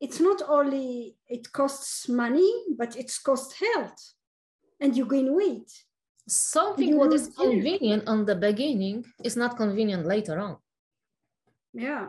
it's 0.01 0.21
not 0.21 0.43
only 0.49 1.17
it 1.29 1.53
costs 1.53 2.09
money, 2.09 2.51
but 2.77 2.97
it's 2.97 3.19
cost 3.19 3.55
health, 3.59 4.15
and 4.81 4.97
you 4.97 5.07
gain 5.07 5.35
weight. 5.35 5.73
Something 6.29 6.97
what 6.97 7.13
is 7.13 7.29
convenient 7.29 8.09
on 8.09 8.25
the 8.25 8.35
beginning 8.35 9.05
is 9.23 9.37
not 9.37 9.57
convenient 9.57 10.07
later 10.07 10.39
on. 10.39 10.57
Yeah. 11.73 12.09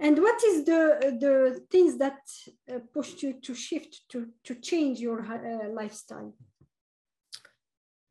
And 0.00 0.18
what 0.18 0.42
is 0.42 0.64
the 0.64 1.16
the 1.20 1.60
things 1.70 1.98
that 1.98 2.18
uh, 2.68 2.78
pushed 2.92 3.22
you 3.22 3.34
to 3.34 3.54
shift 3.54 4.08
to 4.10 4.28
to 4.44 4.54
change 4.56 5.00
your 5.00 5.20
uh, 5.20 5.68
lifestyle? 5.70 6.34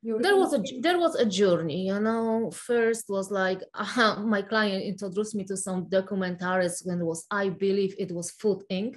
There 0.06 0.38
was 0.38 0.54
a 0.54 0.62
there 0.82 1.00
was 1.00 1.16
a 1.16 1.26
journey 1.26 1.88
you 1.88 2.00
know. 2.00 2.52
First 2.52 3.06
was 3.10 3.32
like 3.32 3.62
uh, 3.74 4.22
my 4.24 4.42
client 4.42 4.84
introduced 4.84 5.36
me 5.36 5.44
to 5.46 5.58
some 5.58 5.86
documentaries 5.86 6.86
when 6.86 7.02
it 7.02 7.06
was 7.06 7.26
i 7.32 7.50
believe 7.50 7.96
it 7.98 8.12
was 8.12 8.32
food 8.32 8.64
inc. 8.72 8.96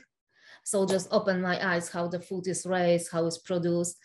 So 0.65 0.87
just 0.87 1.09
opened 1.11 1.43
my 1.43 1.57
eyes 1.67 1.89
how 1.89 2.09
the 2.09 2.21
food 2.21 2.47
is 2.47 2.67
raised 2.67 3.11
how 3.11 3.27
it's 3.27 3.39
produced. 3.39 3.97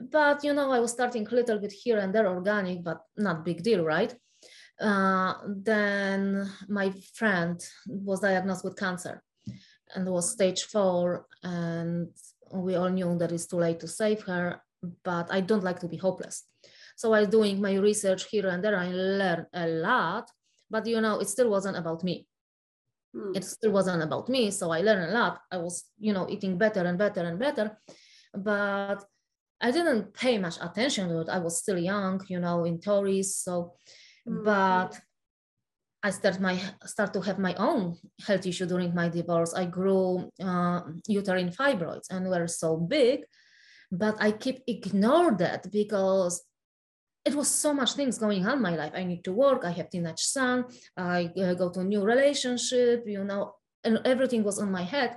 But 0.00 0.44
you 0.44 0.52
know 0.54 0.70
i 0.72 0.80
was 0.80 0.92
starting 0.92 1.26
a 1.26 1.34
little 1.34 1.58
bit 1.58 1.72
here 1.72 1.98
and 1.98 2.14
there 2.14 2.28
organic 2.28 2.82
but 2.82 3.00
not 3.16 3.44
big 3.44 3.62
deal 3.62 3.84
right? 3.84 4.14
Uh, 4.80 5.34
then 5.46 6.50
my 6.68 6.92
friend 7.14 7.64
was 7.86 8.20
diagnosed 8.20 8.64
with 8.64 8.76
cancer 8.76 9.22
and 9.94 10.06
was 10.08 10.32
stage 10.32 10.64
four 10.64 11.26
and 11.42 12.08
we 12.52 12.74
all 12.74 12.90
knew 12.90 13.16
that 13.18 13.32
it's 13.32 13.46
too 13.46 13.56
late 13.56 13.80
to 13.80 13.88
save 13.88 14.22
her 14.22 14.60
but 15.04 15.28
I 15.30 15.40
don't 15.40 15.64
like 15.64 15.80
to 15.80 15.88
be 15.88 15.96
hopeless. 15.96 16.44
So 16.96 17.12
I 17.12 17.20
was 17.20 17.28
doing 17.28 17.60
my 17.60 17.74
research 17.74 18.24
here 18.30 18.48
and 18.48 18.62
there. 18.64 18.76
I 18.76 18.88
learned 18.88 19.46
a 19.52 19.66
lot, 19.66 20.30
but 20.70 20.86
you 20.86 21.00
know, 21.00 21.20
it 21.20 21.28
still 21.28 21.50
wasn't 21.50 21.76
about 21.76 22.02
me. 22.02 22.26
Mm. 23.14 23.36
It 23.36 23.44
still 23.44 23.72
wasn't 23.72 24.02
about 24.02 24.28
me. 24.28 24.50
So 24.50 24.70
I 24.70 24.80
learned 24.80 25.10
a 25.10 25.14
lot. 25.14 25.40
I 25.50 25.58
was, 25.58 25.84
you 25.98 26.12
know, 26.12 26.26
eating 26.28 26.58
better 26.58 26.84
and 26.84 26.98
better 26.98 27.20
and 27.20 27.38
better, 27.38 27.78
but 28.34 29.04
I 29.60 29.70
didn't 29.70 30.14
pay 30.14 30.38
much 30.38 30.56
attention 30.60 31.08
to 31.08 31.20
it. 31.20 31.28
I 31.28 31.38
was 31.38 31.58
still 31.58 31.78
young, 31.78 32.20
you 32.28 32.40
know, 32.40 32.64
in 32.64 32.80
Tories. 32.80 33.36
So, 33.36 33.74
mm. 34.28 34.44
but 34.44 34.98
I 36.02 36.10
start 36.10 36.40
my 36.40 36.58
start 36.84 37.12
to 37.14 37.20
have 37.20 37.38
my 37.38 37.54
own 37.54 37.96
health 38.26 38.46
issue 38.46 38.66
during 38.66 38.94
my 38.94 39.08
divorce. 39.08 39.54
I 39.54 39.64
grew 39.64 40.30
uh, 40.42 40.82
uterine 41.08 41.50
fibroids 41.50 42.06
and 42.10 42.28
were 42.28 42.46
so 42.46 42.76
big 42.76 43.24
but 43.90 44.16
i 44.20 44.30
keep 44.30 44.62
ignore 44.66 45.32
that 45.32 45.70
because 45.70 46.42
it 47.24 47.34
was 47.34 47.48
so 47.48 47.74
much 47.74 47.94
things 47.94 48.18
going 48.18 48.46
on 48.46 48.58
in 48.58 48.62
my 48.62 48.76
life. 48.76 48.92
I 48.94 49.02
need 49.02 49.24
to 49.24 49.32
work 49.32 49.64
i 49.64 49.70
have 49.70 49.90
teenage 49.90 50.20
son 50.20 50.64
i 50.96 51.30
uh, 51.40 51.54
go 51.54 51.70
to 51.70 51.80
a 51.80 51.84
new 51.84 52.02
relationship 52.02 53.04
you 53.06 53.24
know 53.24 53.54
and 53.86 54.00
everything 54.04 54.42
was 54.42 54.58
on 54.58 54.70
my 54.70 54.82
head. 54.82 55.16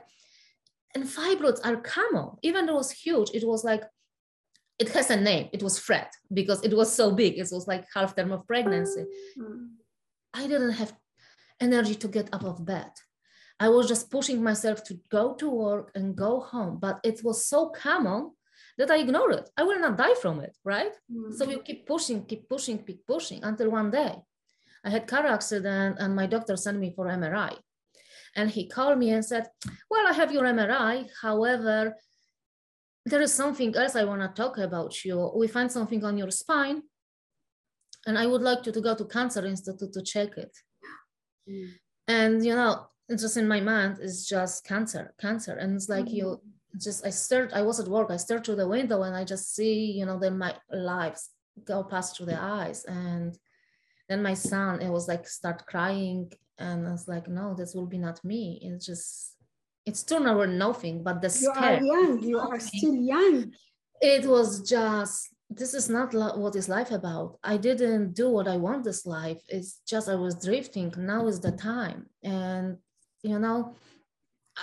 And 0.96 1.04
fibroids 1.04 1.60
are 1.66 1.78
common. 1.78 2.38
Even 2.44 2.66
though 2.66 2.76
it 2.76 2.86
was 2.86 2.92
huge 2.92 3.32
it 3.34 3.46
was 3.46 3.64
like 3.64 3.84
it 4.78 4.90
has 4.90 5.10
a 5.10 5.18
name. 5.20 5.50
It 5.52 5.62
was 5.62 5.78
fred 5.78 6.08
because 6.34 6.64
it 6.64 6.74
was 6.74 6.94
so 6.94 7.12
big. 7.12 7.38
It 7.38 7.50
was 7.52 7.68
like 7.68 7.86
half 7.94 8.16
term 8.16 8.32
of 8.32 8.48
pregnancy. 8.48 9.04
Mm-hmm. 9.38 9.66
i 10.34 10.48
didn't 10.48 10.76
have 10.82 10.94
energy 11.60 11.96
to 11.96 12.08
get 12.08 12.28
up 12.32 12.44
of 12.44 12.66
bed. 12.66 12.92
I 13.60 13.68
was 13.68 13.90
just 13.90 14.10
pushing 14.10 14.42
myself 14.42 14.78
to 14.86 14.94
go 15.10 15.34
to 15.42 15.50
work 15.50 15.92
and 15.96 16.16
go 16.16 16.40
home 16.52 16.80
but 16.86 16.96
it 17.04 17.18
was 17.28 17.38
so 17.52 17.60
common 17.86 18.32
that 18.80 18.90
I 18.90 18.98
ignore 18.98 19.32
it. 19.32 19.50
I 19.58 19.64
will 19.64 19.80
not 19.80 19.98
die 19.98 20.16
from 20.16 20.40
it, 20.40 20.58
right? 20.64 20.94
Mm-hmm. 21.12 21.34
So 21.34 21.44
you 21.50 21.60
keep 21.60 21.86
pushing, 21.86 22.26
keep 22.26 22.50
pushing, 22.50 22.80
keep 22.84 23.06
pushing 23.06 23.44
until 23.44 23.70
one 23.70 23.92
day 23.92 24.16
I 24.86 24.90
had 24.90 25.06
car 25.06 25.26
accident 25.28 25.98
and 26.00 26.16
my 26.16 26.26
doctor 26.26 26.56
sent 26.56 26.80
me 26.80 26.94
for 26.96 27.06
MRI. 27.06 27.56
And 28.36 28.50
he 28.50 28.68
called 28.68 28.98
me 28.98 29.10
and 29.10 29.26
said, 29.26 29.48
well, 29.90 30.08
I 30.08 30.14
have 30.14 30.32
your 30.32 30.44
MRI. 30.44 31.10
However, 31.22 31.96
there 33.06 33.22
is 33.22 33.34
something 33.34 33.76
else 33.76 33.96
I 33.96 34.06
want 34.06 34.22
to 34.22 34.42
talk 34.42 34.58
about 34.58 35.04
you. 35.04 35.32
We 35.36 35.48
find 35.48 35.70
something 35.70 36.04
on 36.06 36.18
your 36.18 36.32
spine 36.32 36.84
and 38.08 38.18
I 38.18 38.28
would 38.28 38.42
like 38.42 38.66
you 38.66 38.72
to 38.72 38.82
go 38.82 38.96
to 38.96 39.06
Cancer 39.06 39.46
Institute 39.46 39.92
to 39.92 40.02
check 40.02 40.38
it. 40.38 40.56
Mm. 41.50 41.70
And, 42.08 42.46
you 42.46 42.56
know, 42.56 42.86
it's 43.10 43.24
just 43.24 43.38
in 43.38 43.48
my 43.48 43.60
mind, 43.60 43.98
it's 44.02 44.26
just 44.26 44.66
cancer, 44.66 45.14
cancer. 45.20 45.54
And 45.54 45.76
it's 45.76 45.90
like 45.90 46.06
mm. 46.06 46.14
you, 46.14 46.42
just 46.78 47.06
I 47.06 47.10
stared, 47.10 47.54
I 47.54 47.62
was 47.62 47.80
at 47.80 47.88
work, 47.88 48.12
I 48.12 48.18
stared 48.18 48.46
through 48.46 48.58
the 48.58 48.68
window 48.68 49.04
and 49.04 49.16
I 49.16 49.24
just 49.24 49.56
see, 49.56 49.92
you 49.92 50.06
know, 50.06 50.20
then 50.20 50.38
my 50.38 50.56
lives 50.72 51.30
go 51.66 51.84
past 51.84 52.16
through 52.16 52.28
the 52.28 52.42
eyes. 52.42 52.86
And 52.86 53.38
then 54.08 54.22
my 54.24 54.34
son, 54.34 54.82
it 54.82 54.90
was 54.90 55.08
like 55.08 55.28
start 55.28 55.66
crying. 55.66 56.32
And 56.58 56.88
I 56.88 56.92
was 56.92 57.08
like, 57.08 57.28
no, 57.28 57.54
this 57.54 57.74
will 57.74 57.88
be 57.88 57.98
not 57.98 58.24
me. 58.24 58.60
It's 58.62 58.86
just, 58.86 59.36
it's 59.86 60.04
turned 60.04 60.28
over 60.28 60.46
nothing, 60.46 61.04
but 61.04 61.22
the 61.22 61.36
You 61.42 61.52
are 61.56 61.82
young, 61.82 62.22
you 62.22 62.40
are 62.40 62.60
still 62.60 62.96
young. 62.96 63.54
It 64.02 64.26
was 64.26 64.68
just, 64.70 65.30
this 65.50 65.74
is 65.74 65.90
not 65.90 66.14
what 66.14 66.56
is 66.56 66.70
life 66.70 66.92
about. 66.92 67.40
I 67.44 67.58
didn't 67.58 68.14
do 68.14 68.30
what 68.30 68.48
I 68.48 68.58
want 68.58 68.84
this 68.84 69.06
life. 69.06 69.42
It's 69.48 69.82
just 69.88 70.08
I 70.08 70.16
was 70.16 70.36
drifting. 70.36 70.94
Now 70.96 71.28
is 71.28 71.40
the 71.40 71.52
time. 71.52 72.06
And, 72.24 72.78
you 73.24 73.40
know, 73.40 73.76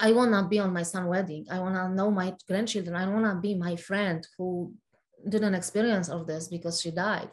I 0.01 0.13
want 0.13 0.33
to 0.33 0.43
be 0.49 0.59
on 0.59 0.73
my 0.73 0.83
son's 0.83 1.09
wedding. 1.09 1.47
I 1.51 1.59
want 1.59 1.75
to 1.75 1.89
know 1.89 2.11
my 2.11 2.35
grandchildren. 2.49 2.97
I 2.97 3.09
want 3.09 3.25
to 3.25 3.41
be 3.41 3.55
my 3.55 3.77
friend 3.77 4.27
who 4.37 4.75
didn't 5.29 5.55
experience 5.55 6.09
all 6.09 6.25
this 6.25 6.49
because 6.49 6.81
she 6.81 6.91
died. 6.91 7.31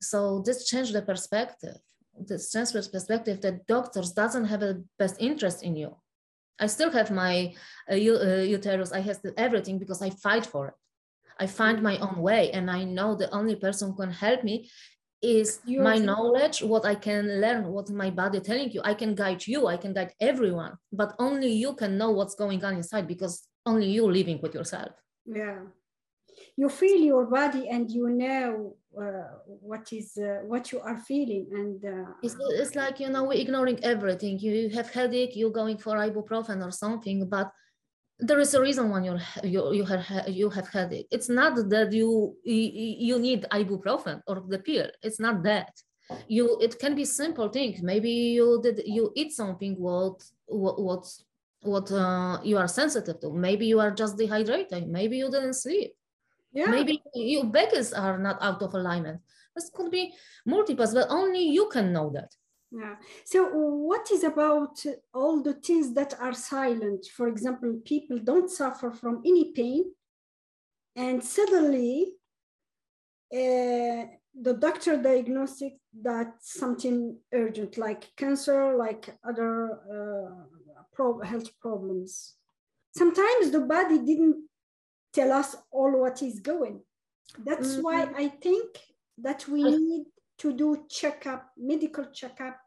So 0.00 0.42
this 0.44 0.66
changed 0.66 0.92
the 0.92 1.02
perspective. 1.02 1.78
This 2.18 2.52
changed 2.52 2.74
the 2.74 2.88
perspective 2.90 3.40
that 3.42 3.66
doctors 3.66 4.12
doesn't 4.12 4.46
have 4.46 4.62
a 4.62 4.82
best 4.98 5.16
interest 5.20 5.62
in 5.62 5.76
you. 5.76 5.96
I 6.58 6.66
still 6.66 6.90
have 6.90 7.10
my 7.10 7.54
uh, 7.90 7.94
uh, 7.94 8.42
uterus. 8.42 8.92
I 8.92 9.00
have 9.00 9.20
everything 9.36 9.78
because 9.78 10.00
I 10.00 10.10
fight 10.10 10.46
for 10.46 10.68
it. 10.68 10.74
I 11.38 11.46
find 11.46 11.82
my 11.82 11.98
own 11.98 12.22
way, 12.22 12.50
and 12.52 12.70
I 12.70 12.84
know 12.84 13.14
the 13.14 13.30
only 13.30 13.56
person 13.56 13.90
who 13.90 13.96
can 13.96 14.10
help 14.10 14.42
me 14.42 14.70
is 15.22 15.60
You're 15.64 15.82
my 15.82 15.96
knowledge 15.96 16.62
what 16.62 16.84
i 16.84 16.94
can 16.94 17.40
learn 17.40 17.68
what 17.68 17.88
my 17.90 18.10
body 18.10 18.38
telling 18.40 18.70
you. 18.70 18.82
I 18.84 18.94
can 18.94 19.14
guide 19.14 19.46
you 19.46 19.66
i 19.66 19.76
can 19.76 19.92
guide 19.94 20.12
everyone 20.20 20.74
but 20.92 21.14
only 21.18 21.50
you 21.52 21.74
can 21.74 21.96
know 21.96 22.10
what's 22.10 22.34
going 22.34 22.62
on 22.64 22.76
inside 22.76 23.08
because 23.08 23.48
only 23.66 23.90
you 23.90 24.10
living 24.10 24.40
with 24.40 24.54
yourself. 24.54 24.92
Yeah. 25.26 25.58
You 26.56 26.68
feel 26.68 27.00
your 27.00 27.26
body 27.26 27.68
and 27.68 27.90
you 27.90 28.08
know 28.08 28.76
uh, 28.96 29.28
what 29.44 29.92
is 29.92 30.16
uh, 30.16 30.40
what 30.46 30.72
you 30.72 30.80
are 30.80 30.96
feeling 30.96 31.46
and 31.52 31.84
uh, 31.84 32.10
it's, 32.22 32.36
it's 32.40 32.74
like 32.74 33.00
you 33.00 33.10
know 33.10 33.24
we're 33.24 33.40
ignoring 33.40 33.78
everything. 33.82 34.38
You 34.38 34.70
have 34.70 34.90
headache 34.90 35.36
you're 35.36 35.50
going 35.50 35.78
for 35.78 35.96
ibuprofen 35.96 36.64
or 36.64 36.70
something 36.70 37.28
but 37.28 37.50
there 38.18 38.40
is 38.40 38.54
a 38.54 38.60
reason 38.60 38.88
why 38.88 39.04
you're, 39.04 39.20
you 39.44 39.72
you 39.74 39.84
have 39.84 40.28
you 40.28 40.50
have 40.50 40.68
had 40.68 40.92
it. 40.92 41.06
It's 41.10 41.28
not 41.28 41.56
that 41.68 41.92
you 41.92 42.36
you 42.44 43.18
need 43.18 43.46
ibuprofen 43.52 44.22
or 44.26 44.42
the 44.48 44.58
pill. 44.58 44.88
It's 45.02 45.20
not 45.20 45.42
that. 45.42 45.72
You 46.28 46.58
it 46.60 46.78
can 46.78 46.94
be 46.94 47.04
simple 47.04 47.48
things. 47.48 47.82
Maybe 47.82 48.10
you 48.10 48.60
did 48.62 48.82
you 48.86 49.12
eat 49.14 49.32
something 49.32 49.74
what 49.74 50.22
what 50.46 50.80
what 50.80 51.04
what 51.60 51.90
uh, 51.92 52.40
you 52.42 52.56
are 52.56 52.68
sensitive 52.68 53.20
to. 53.20 53.32
Maybe 53.32 53.66
you 53.66 53.80
are 53.80 53.90
just 53.90 54.16
dehydrated. 54.16 54.88
Maybe 54.88 55.18
you 55.18 55.30
didn't 55.30 55.54
sleep. 55.54 55.94
Yeah. 56.52 56.66
Maybe 56.66 57.02
your 57.14 57.44
bags 57.44 57.92
are 57.92 58.18
not 58.18 58.38
out 58.40 58.62
of 58.62 58.72
alignment. 58.72 59.20
This 59.54 59.70
could 59.70 59.90
be 59.90 60.14
multiples, 60.46 60.94
but 60.94 61.08
only 61.10 61.42
you 61.42 61.68
can 61.68 61.92
know 61.92 62.10
that. 62.14 62.34
Yeah. 62.72 62.96
So, 63.24 63.48
what 63.48 64.10
is 64.10 64.24
about 64.24 64.84
all 65.14 65.42
the 65.42 65.54
things 65.54 65.94
that 65.94 66.14
are 66.20 66.34
silent? 66.34 67.06
For 67.16 67.28
example, 67.28 67.80
people 67.84 68.18
don't 68.18 68.50
suffer 68.50 68.90
from 68.90 69.22
any 69.24 69.52
pain, 69.52 69.92
and 70.96 71.22
suddenly 71.22 72.12
uh, 73.32 74.06
the 74.40 74.54
doctor 74.58 75.00
diagnostic 75.00 75.74
that 76.02 76.34
something 76.40 77.16
urgent, 77.32 77.78
like 77.78 78.14
cancer, 78.16 78.76
like 78.76 79.16
other 79.26 79.80
uh, 79.90 80.44
pro- 80.92 81.20
health 81.20 81.50
problems. 81.60 82.34
Sometimes 82.96 83.50
the 83.50 83.60
body 83.60 83.98
didn't 83.98 84.48
tell 85.12 85.32
us 85.32 85.56
all 85.70 86.00
what 86.00 86.22
is 86.22 86.40
going. 86.40 86.80
That's 87.38 87.74
mm-hmm. 87.74 87.82
why 87.82 88.08
I 88.16 88.28
think 88.28 88.76
that 89.18 89.46
we 89.48 89.62
need 89.62 90.06
to 90.38 90.52
do 90.52 90.84
checkup, 90.88 91.50
medical 91.56 92.06
checkup 92.12 92.58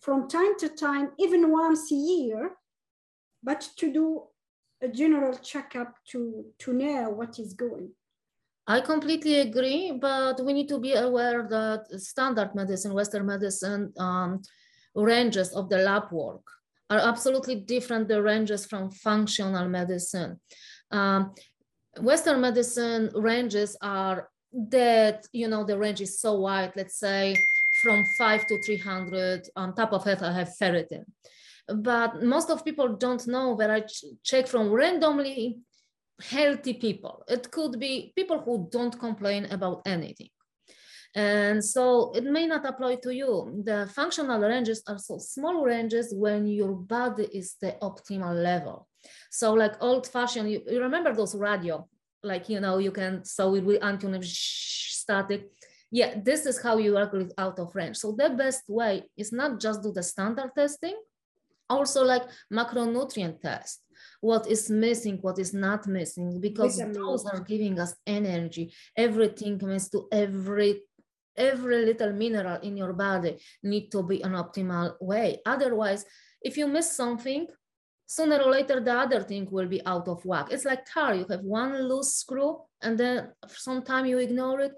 from 0.00 0.28
time 0.28 0.56
to 0.58 0.68
time, 0.68 1.10
even 1.18 1.50
once 1.50 1.90
a 1.92 1.94
year, 1.94 2.52
but 3.42 3.68
to 3.76 3.92
do 3.92 4.22
a 4.82 4.88
general 4.88 5.36
checkup 5.38 5.94
to, 6.10 6.44
to 6.58 6.72
know 6.72 7.10
what 7.10 7.38
is 7.38 7.52
going. 7.52 7.90
I 8.66 8.80
completely 8.80 9.40
agree, 9.40 9.92
but 9.92 10.44
we 10.44 10.52
need 10.52 10.68
to 10.68 10.78
be 10.78 10.92
aware 10.92 11.46
that 11.48 12.00
standard 12.00 12.54
medicine, 12.54 12.92
Western 12.92 13.26
medicine, 13.26 13.92
um, 13.98 14.42
ranges 14.94 15.52
of 15.54 15.68
the 15.68 15.78
lab 15.78 16.12
work 16.12 16.42
are 16.90 16.98
absolutely 16.98 17.56
different 17.56 18.08
the 18.08 18.22
ranges 18.22 18.66
from 18.66 18.90
functional 18.90 19.68
medicine. 19.68 20.38
Um, 20.90 21.34
Western 22.00 22.40
medicine 22.40 23.10
ranges 23.14 23.76
are 23.80 24.28
that, 24.52 25.26
you 25.32 25.48
know, 25.48 25.64
the 25.64 25.78
range 25.78 26.00
is 26.00 26.20
so 26.20 26.34
wide, 26.40 26.72
let's 26.76 26.98
say 26.98 27.36
from 27.82 28.04
five 28.16 28.46
to 28.46 28.60
300. 28.62 29.48
On 29.56 29.74
top 29.74 29.92
of 29.92 30.06
it, 30.06 30.22
I 30.22 30.32
have 30.32 30.50
ferritin. 30.60 31.04
But 31.68 32.22
most 32.22 32.50
of 32.50 32.64
people 32.64 32.96
don't 32.96 33.26
know 33.26 33.56
that 33.56 33.70
I 33.70 33.80
ch 33.80 34.04
check 34.24 34.46
from 34.46 34.70
randomly 34.70 35.58
healthy 36.20 36.74
people. 36.74 37.22
It 37.28 37.50
could 37.50 37.78
be 37.78 38.12
people 38.16 38.40
who 38.40 38.68
don't 38.70 38.98
complain 38.98 39.44
about 39.46 39.82
anything. 39.86 40.30
And 41.14 41.64
so 41.64 42.12
it 42.14 42.24
may 42.24 42.46
not 42.46 42.66
apply 42.66 42.96
to 43.02 43.14
you. 43.14 43.62
The 43.64 43.90
functional 43.94 44.40
ranges 44.40 44.82
are 44.86 44.98
so 44.98 45.18
small 45.18 45.64
ranges 45.64 46.14
when 46.14 46.46
your 46.46 46.72
body 46.72 47.28
is 47.32 47.56
the 47.60 47.76
optimal 47.82 48.34
level. 48.34 48.88
So 49.30 49.54
like 49.54 49.82
old 49.82 50.06
fashioned, 50.06 50.50
you, 50.50 50.62
you 50.66 50.80
remember 50.80 51.14
those 51.14 51.34
radio, 51.34 51.88
like, 52.22 52.48
you 52.48 52.60
know, 52.60 52.78
you 52.78 52.92
can, 52.92 53.24
so 53.24 53.54
it 53.54 53.64
will 53.64 53.78
untune 53.80 54.24
static. 54.24 55.50
Yeah, 55.90 56.20
this 56.22 56.46
is 56.46 56.60
how 56.60 56.76
you 56.78 56.94
work 56.94 57.12
with 57.12 57.32
out 57.38 57.58
of 57.58 57.74
range. 57.74 57.96
So 57.96 58.12
the 58.12 58.30
best 58.30 58.64
way 58.68 59.04
is 59.16 59.32
not 59.32 59.60
just 59.60 59.82
do 59.82 59.92
the 59.92 60.02
standard 60.02 60.50
testing, 60.54 60.96
also 61.70 62.04
like 62.04 62.24
macronutrient 62.52 63.40
test 63.40 63.82
what 64.20 64.46
is 64.48 64.70
missing, 64.70 65.18
what 65.20 65.38
is 65.38 65.54
not 65.54 65.86
missing, 65.86 66.40
because 66.40 66.78
those 66.92 67.24
are 67.26 67.40
giving 67.40 67.78
us 67.78 67.94
energy. 68.06 68.72
Everything 68.96 69.60
means 69.62 69.88
to 69.90 70.08
every 70.12 70.82
every 71.36 71.86
little 71.86 72.12
mineral 72.12 72.58
in 72.62 72.76
your 72.76 72.92
body 72.92 73.38
need 73.62 73.92
to 73.92 74.02
be 74.02 74.20
an 74.22 74.32
optimal 74.32 74.94
way. 75.00 75.38
Otherwise, 75.46 76.04
if 76.42 76.56
you 76.56 76.66
miss 76.66 76.90
something, 76.96 77.46
sooner 78.08 78.38
or 78.38 78.50
later 78.50 78.80
the 78.80 78.92
other 78.92 79.22
thing 79.22 79.46
will 79.50 79.68
be 79.68 79.84
out 79.84 80.08
of 80.08 80.24
whack. 80.24 80.48
It's 80.50 80.64
like 80.64 80.88
car, 80.88 81.14
you 81.14 81.26
have 81.28 81.42
one 81.42 81.78
loose 81.88 82.14
screw 82.14 82.58
and 82.80 82.98
then 82.98 83.32
sometime 83.48 84.06
you 84.06 84.18
ignore 84.18 84.60
it, 84.60 84.72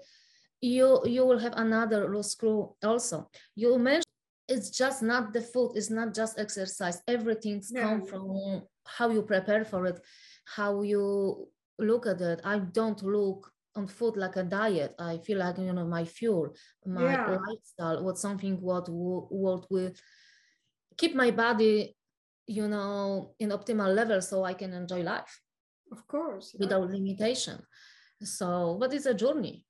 you, 0.59 1.01
you 1.05 1.25
will 1.25 1.39
have 1.39 1.53
another 1.55 2.13
loose 2.13 2.33
screw 2.33 2.75
also. 2.83 3.29
You 3.55 3.79
mentioned 3.79 4.03
it's 4.49 4.69
just 4.69 5.01
not 5.01 5.31
the 5.31 5.41
food, 5.41 5.71
it's 5.75 5.89
not 5.89 6.13
just 6.13 6.37
exercise. 6.37 7.01
Everything's 7.07 7.71
yeah. 7.73 7.83
come 7.83 8.05
from 8.05 8.63
how 8.85 9.09
you 9.09 9.21
prepare 9.21 9.63
for 9.63 9.85
it, 9.85 10.01
how 10.43 10.81
you 10.81 11.47
look 11.79 12.05
at 12.05 12.19
it. 12.19 12.41
I 12.43 12.59
don't 12.59 13.01
look 13.01 13.49
on 13.77 13.87
food 13.87 14.17
like 14.17 14.35
a 14.35 14.43
diet. 14.43 14.93
I 14.99 15.19
feel 15.19 15.37
like 15.37 15.57
you 15.57 15.71
know 15.71 15.85
my 15.85 16.03
fuel, 16.03 16.53
my 16.85 17.03
yeah. 17.03 17.37
lifestyle, 17.47 18.03
what 18.03 18.17
something 18.17 18.59
what 18.59 18.89
what 18.89 19.71
will 19.71 19.93
keep 20.97 21.15
my 21.15 21.31
body, 21.31 21.95
you 22.57 22.67
know, 22.67 23.33
in 23.39 23.49
optimal 23.49 23.91
level 23.95 24.21
so 24.21 24.43
I 24.43 24.53
can 24.53 24.73
enjoy 24.73 25.01
life. 25.03 25.33
Of 25.91 26.07
course. 26.07 26.47
Yeah. 26.53 26.59
Without 26.61 26.89
limitation. 26.89 27.57
So, 28.21 28.77
but 28.79 28.93
it's 28.93 29.07
a 29.07 29.13
journey. 29.13 29.65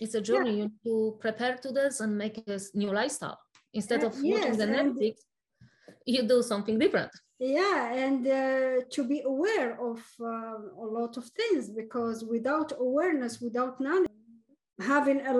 It's 0.00 0.14
a 0.14 0.20
journey. 0.20 0.50
Yeah. 0.50 0.56
You 0.56 0.62
need 0.64 0.84
to 0.84 1.18
prepare 1.20 1.56
to 1.64 1.70
this 1.78 2.00
and 2.00 2.16
make 2.16 2.36
a 2.46 2.58
new 2.74 2.92
lifestyle 2.92 3.38
instead 3.74 4.02
of 4.04 4.12
yes, 4.22 4.34
watching 4.34 4.58
the 4.58 4.66
Netflix 4.66 5.14
you 6.06 6.22
do 6.22 6.42
something 6.42 6.78
different 6.78 7.10
yeah 7.38 7.92
and 7.92 8.26
uh, 8.26 8.84
to 8.90 9.04
be 9.04 9.20
aware 9.24 9.72
of 9.90 10.00
uh, 10.20 10.58
a 10.86 10.88
lot 10.98 11.16
of 11.16 11.24
things 11.40 11.70
because 11.70 12.24
without 12.24 12.72
awareness 12.78 13.40
without 13.40 13.80
knowledge 13.80 14.10
having 14.80 15.20
a, 15.20 15.36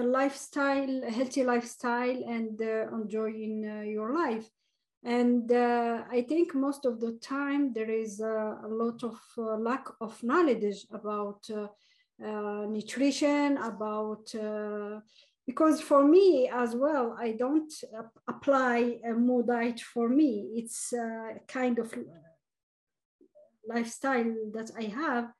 a 0.00 0.02
lifestyle 0.02 1.02
a 1.04 1.10
healthy 1.10 1.42
lifestyle 1.42 2.20
and 2.36 2.60
uh, 2.62 2.86
enjoying 2.98 3.56
uh, 3.68 3.82
your 3.82 4.14
life 4.14 4.48
and 5.04 5.52
uh, 5.52 6.02
i 6.10 6.22
think 6.22 6.54
most 6.54 6.86
of 6.86 6.98
the 7.00 7.12
time 7.20 7.72
there 7.72 7.90
is 7.90 8.20
a 8.20 8.58
lot 8.68 9.02
of 9.04 9.18
uh, 9.38 9.56
lack 9.56 9.86
of 10.00 10.20
knowledge 10.22 10.86
about 10.92 11.48
nutrition 12.68 13.56
about 13.58 14.32
because 15.46 15.80
for 15.80 16.04
me 16.04 16.48
as 16.48 16.74
well 16.74 17.16
i 17.20 17.32
don't 17.32 17.72
apply 18.28 18.98
a 19.04 19.12
more 19.12 19.42
diet 19.42 19.80
for 19.80 20.08
me. 20.08 20.50
It's 20.54 20.92
a 20.92 21.40
kind 21.46 21.78
of 21.78 21.92
lifestyle 23.66 24.34
that 24.52 24.70
i 24.78 24.84
have. 24.84 25.32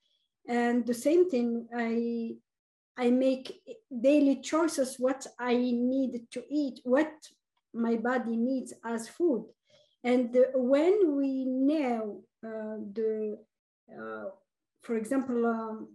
And 0.46 0.86
the 0.86 0.94
same 0.94 1.30
thing 1.30 1.68
i 1.74 2.34
i 2.96 3.10
make 3.10 3.60
daily 4.00 4.36
choices 4.40 4.96
what 4.98 5.26
i 5.38 5.54
need 5.54 6.26
to 6.30 6.42
eat 6.50 6.80
what 6.84 7.12
my 7.74 7.96
body 7.96 8.36
needs 8.36 8.72
as 8.84 9.08
food 9.08 9.44
and 10.02 10.36
when 10.54 11.16
we 11.16 11.44
know 11.44 12.22
uh, 12.46 12.76
the 12.92 13.38
uh, 13.90 14.28
for 14.82 14.96
example 14.96 15.46
um, 15.46 15.88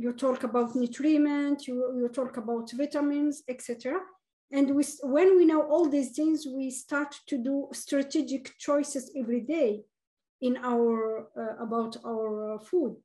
you 0.00 0.12
talk 0.12 0.44
about 0.44 0.74
nutriment, 0.74 1.66
you, 1.66 1.76
you 1.98 2.08
talk 2.08 2.38
about 2.38 2.70
vitamins, 2.72 3.42
etc. 3.48 3.98
And 4.50 4.74
we, 4.74 4.84
when 5.02 5.36
we 5.36 5.44
know 5.44 5.62
all 5.62 5.88
these 5.88 6.12
things, 6.12 6.46
we 6.46 6.70
start 6.70 7.14
to 7.26 7.36
do 7.36 7.68
strategic 7.72 8.56
choices 8.58 9.10
every 9.16 9.40
day 9.40 9.82
in 10.40 10.56
our 10.64 11.28
uh, 11.36 11.62
about 11.62 11.98
our 12.04 12.54
uh, 12.54 12.58
food. 12.58 12.96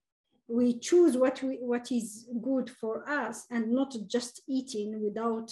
We 0.47 0.79
choose 0.79 1.17
what 1.17 1.43
we 1.43 1.57
what 1.59 1.91
is 1.91 2.29
good 2.41 2.69
for 2.69 3.07
us, 3.09 3.45
and 3.51 3.71
not 3.71 3.95
just 4.07 4.41
eating 4.47 5.03
without 5.03 5.51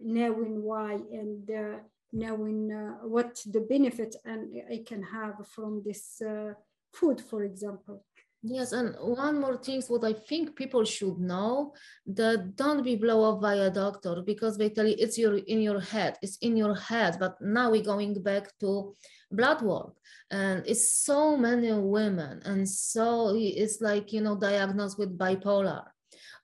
knowing 0.00 0.62
why 0.62 0.94
and 1.12 1.50
uh, 1.50 1.78
knowing 2.12 2.72
uh, 2.72 3.06
what 3.06 3.38
the 3.46 3.60
benefit 3.60 4.16
and 4.24 4.54
I 4.70 4.82
can 4.86 5.02
have 5.02 5.46
from 5.48 5.82
this 5.84 6.20
uh, 6.22 6.54
food, 6.92 7.20
for 7.20 7.44
example. 7.44 8.04
Yes, 8.42 8.72
and 8.72 8.94
one 9.00 9.40
more 9.40 9.56
thing, 9.56 9.82
what 9.88 10.04
I 10.04 10.12
think 10.12 10.54
people 10.54 10.84
should 10.84 11.18
know 11.18 11.74
that 12.06 12.54
don't 12.54 12.84
be 12.84 12.94
blow 12.94 13.32
up 13.32 13.40
by 13.40 13.54
a 13.54 13.70
doctor 13.70 14.22
because 14.24 14.56
they 14.56 14.70
tell 14.70 14.86
you 14.86 14.94
it's 14.98 15.18
your 15.18 15.38
in 15.38 15.60
your 15.60 15.80
head, 15.80 16.16
it's 16.22 16.36
in 16.38 16.56
your 16.56 16.74
head. 16.74 17.16
But 17.18 17.40
now 17.40 17.70
we're 17.70 17.82
going 17.82 18.22
back 18.22 18.56
to 18.60 18.94
blood 19.32 19.62
work, 19.62 19.94
and 20.30 20.62
it's 20.64 20.92
so 20.92 21.36
many 21.36 21.72
women, 21.72 22.40
and 22.44 22.68
so 22.68 23.34
it's 23.34 23.80
like 23.80 24.12
you 24.12 24.20
know 24.20 24.36
diagnosed 24.36 24.98
with 24.98 25.18
bipolar, 25.18 25.82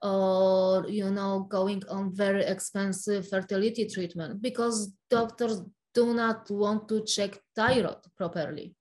or 0.03 0.87
you 0.89 1.11
know 1.11 1.47
going 1.49 1.83
on 1.89 2.15
very 2.15 2.45
expensive 2.45 3.29
fertility 3.29 3.87
treatment 3.87 4.43
because 4.43 4.93
doctors 5.09 5.63
do 5.95 6.15
not 6.15 6.51
want 6.51 6.89
to 6.89 7.05
check 7.05 7.39
thyroid 7.55 7.99
properly. 8.17 8.75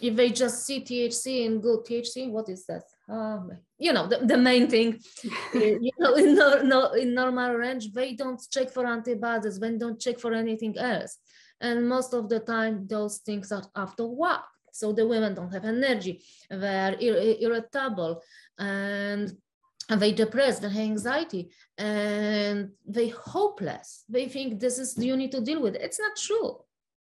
If 0.00 0.14
they 0.14 0.30
just 0.30 0.66
see 0.66 0.84
TSH 0.84 1.26
and 1.46 1.62
good 1.62 1.86
TSH, 1.86 2.28
what 2.28 2.48
is 2.50 2.66
that? 2.66 2.82
Um, 3.08 3.50
you 3.78 3.92
know, 3.94 4.06
the, 4.06 4.18
the 4.18 4.36
main 4.36 4.68
thing, 4.68 5.00
you 5.54 5.90
know, 5.98 6.14
in, 6.14 6.34
no, 6.34 6.60
no, 6.62 6.92
in 6.92 7.14
normal 7.14 7.54
range, 7.54 7.92
they 7.92 8.12
don't 8.12 8.40
check 8.50 8.70
for 8.70 8.86
antibodies, 8.86 9.58
they 9.58 9.76
don't 9.78 9.98
check 9.98 10.18
for 10.18 10.34
anything 10.34 10.76
else. 10.76 11.16
And 11.60 11.88
most 11.88 12.12
of 12.12 12.28
the 12.28 12.40
time, 12.40 12.86
those 12.86 13.18
things 13.18 13.50
are 13.52 13.64
after 13.74 14.06
whack. 14.06 14.44
So 14.78 14.92
the 14.92 15.06
women 15.06 15.34
don't 15.34 15.52
have 15.52 15.64
energy, 15.64 16.22
they're 16.50 16.96
ir- 17.00 17.36
irritable, 17.40 18.22
and 18.58 19.32
they 19.88 20.12
depressed, 20.12 20.62
they 20.62 20.68
have 20.68 20.78
anxiety, 20.78 21.50
and 21.78 22.70
they 22.86 23.08
hopeless. 23.08 24.04
They 24.08 24.26
think 24.28 24.60
this 24.60 24.78
is 24.78 24.96
you 24.98 25.16
need 25.16 25.32
to 25.32 25.40
deal 25.40 25.60
with. 25.62 25.74
It. 25.76 25.82
It's 25.82 26.00
not 26.00 26.16
true 26.16 26.66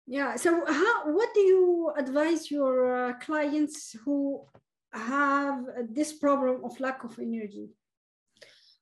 yeah. 0.07 0.37
So, 0.37 0.65
how? 0.67 1.13
What 1.13 1.33
do 1.35 1.41
you 1.41 1.93
advise 1.97 2.51
your 2.51 3.09
uh, 3.09 3.13
clients 3.15 3.97
who 4.05 4.45
have 4.93 5.65
this 5.89 6.13
problem 6.13 6.65
of 6.65 6.79
lack 6.81 7.05
of 7.05 7.19
energy? 7.19 7.71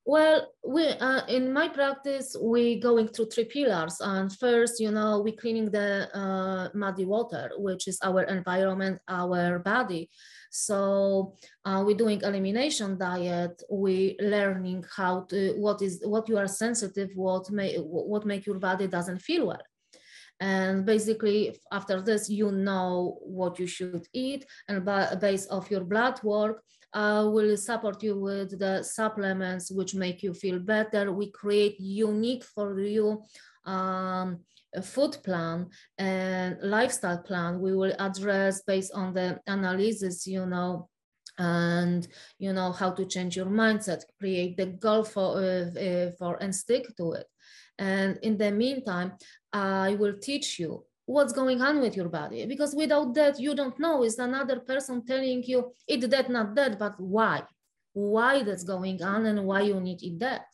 Well, 0.05 0.49
we 0.67 0.89
uh, 0.89 1.25
in 1.27 1.53
my 1.53 1.69
practice 1.69 2.37
we 2.41 2.81
going 2.81 3.07
through 3.09 3.27
three 3.27 3.45
pillars. 3.45 4.01
And 4.01 4.33
first, 4.37 4.81
you 4.81 4.91
know, 4.91 5.21
we 5.21 5.31
cleaning 5.31 5.71
the 5.71 6.09
uh, 6.17 6.71
muddy 6.75 7.05
water, 7.05 7.53
which 7.57 7.87
is 7.87 7.99
our 8.03 8.23
environment, 8.25 9.01
our 9.07 9.61
body. 9.61 10.11
So 10.51 11.37
uh, 11.65 11.85
we're 11.87 11.97
doing 11.97 12.21
elimination 12.23 12.99
diet. 12.99 13.63
We 13.71 14.17
learning 14.21 14.85
how 14.97 15.21
to 15.31 15.53
what 15.53 15.81
is 15.83 16.03
what 16.05 16.29
you 16.29 16.37
are 16.37 16.49
sensitive, 16.49 17.11
what 17.15 17.49
may 17.51 17.77
what 17.77 18.27
make 18.27 18.45
your 18.45 18.59
body 18.59 18.89
doesn't 18.89 19.21
feel 19.21 19.47
well 19.47 19.63
and 20.41 20.85
basically 20.85 21.57
after 21.71 22.03
this 22.03 22.29
you 22.29 22.51
know 22.51 23.19
what 23.23 23.61
you 23.61 23.67
should 23.67 24.05
eat 24.13 24.45
and 24.67 24.85
based 25.21 25.49
off 25.53 25.71
your 25.71 25.85
blood 25.85 26.21
work 26.25 26.65
uh, 26.95 27.29
will 27.33 27.57
support 27.57 28.03
you 28.03 28.19
with 28.19 28.59
the 28.59 28.83
supplements 28.83 29.71
which 29.71 29.95
make 29.95 30.23
you 30.23 30.35
feel 30.35 30.59
better. 30.59 31.13
We 31.13 31.31
create 31.31 31.81
unique 31.81 32.45
for 32.45 32.79
you 32.81 33.25
um, 33.65 34.41
food 34.83 35.17
plan 35.23 35.69
and 35.99 36.59
lifestyle 36.63 37.19
plan. 37.19 37.61
We 37.61 37.75
will 37.75 37.95
address 37.99 38.63
based 38.63 38.93
on 38.95 39.15
the 39.15 39.41
analysis 39.47 40.27
you 40.27 40.47
know 40.47 40.89
and 41.39 42.07
you 42.39 42.53
know 42.53 42.73
how 42.73 42.91
to 42.91 43.07
change 43.07 43.37
your 43.37 43.47
mindset 43.47 44.03
create 44.19 44.55
the 44.59 44.67
goal 44.67 45.03
for 45.03 45.39
uh, 45.39 45.81
uh, 45.81 46.11
for 46.19 46.37
and 46.43 46.55
stick 46.55 46.95
to 46.97 47.13
it. 47.13 47.27
And 47.79 48.19
in 48.23 48.37
the 48.37 48.51
meantime 48.51 49.13
i 49.53 49.97
will 49.99 50.15
teach 50.19 50.59
you 50.59 50.85
what's 51.07 51.33
going 51.33 51.61
on 51.61 51.81
with 51.81 51.97
your 51.97 52.09
body. 52.09 52.47
Because 52.47 52.75
without 52.75 53.15
that 53.15 53.41
you 53.41 53.55
don't 53.55 53.79
know 53.79 54.05
is 54.05 54.19
another 54.19 54.61
person 54.61 55.05
telling 55.05 55.43
you 55.45 55.73
eat 55.89 56.09
that 56.11 56.31
not 56.31 56.55
that 56.55 56.79
but 56.79 56.99
why? 57.01 57.43
Why 57.93 58.43
that's 58.43 58.65
going 58.65 59.03
on 59.03 59.27
and 59.27 59.45
why 59.45 59.63
you 59.63 59.81
need 59.81 60.03
eat 60.03 60.19
that? 60.21 60.47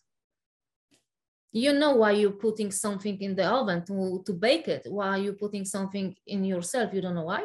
You 1.52 1.72
know 1.72 1.96
why 1.96 2.12
you're 2.12 2.32
putting 2.32 2.70
something 2.70 3.20
in 3.20 3.34
the 3.34 3.46
oven 3.46 3.84
to, 3.86 4.22
to 4.26 4.32
bake 4.32 4.68
it 4.68 4.82
why 4.88 5.16
you're 5.16 5.32
putting 5.34 5.64
something 5.64 6.14
in 6.26 6.44
yourself 6.44 6.92
you 6.92 7.00
don't 7.00 7.14
know 7.14 7.24
why? 7.24 7.44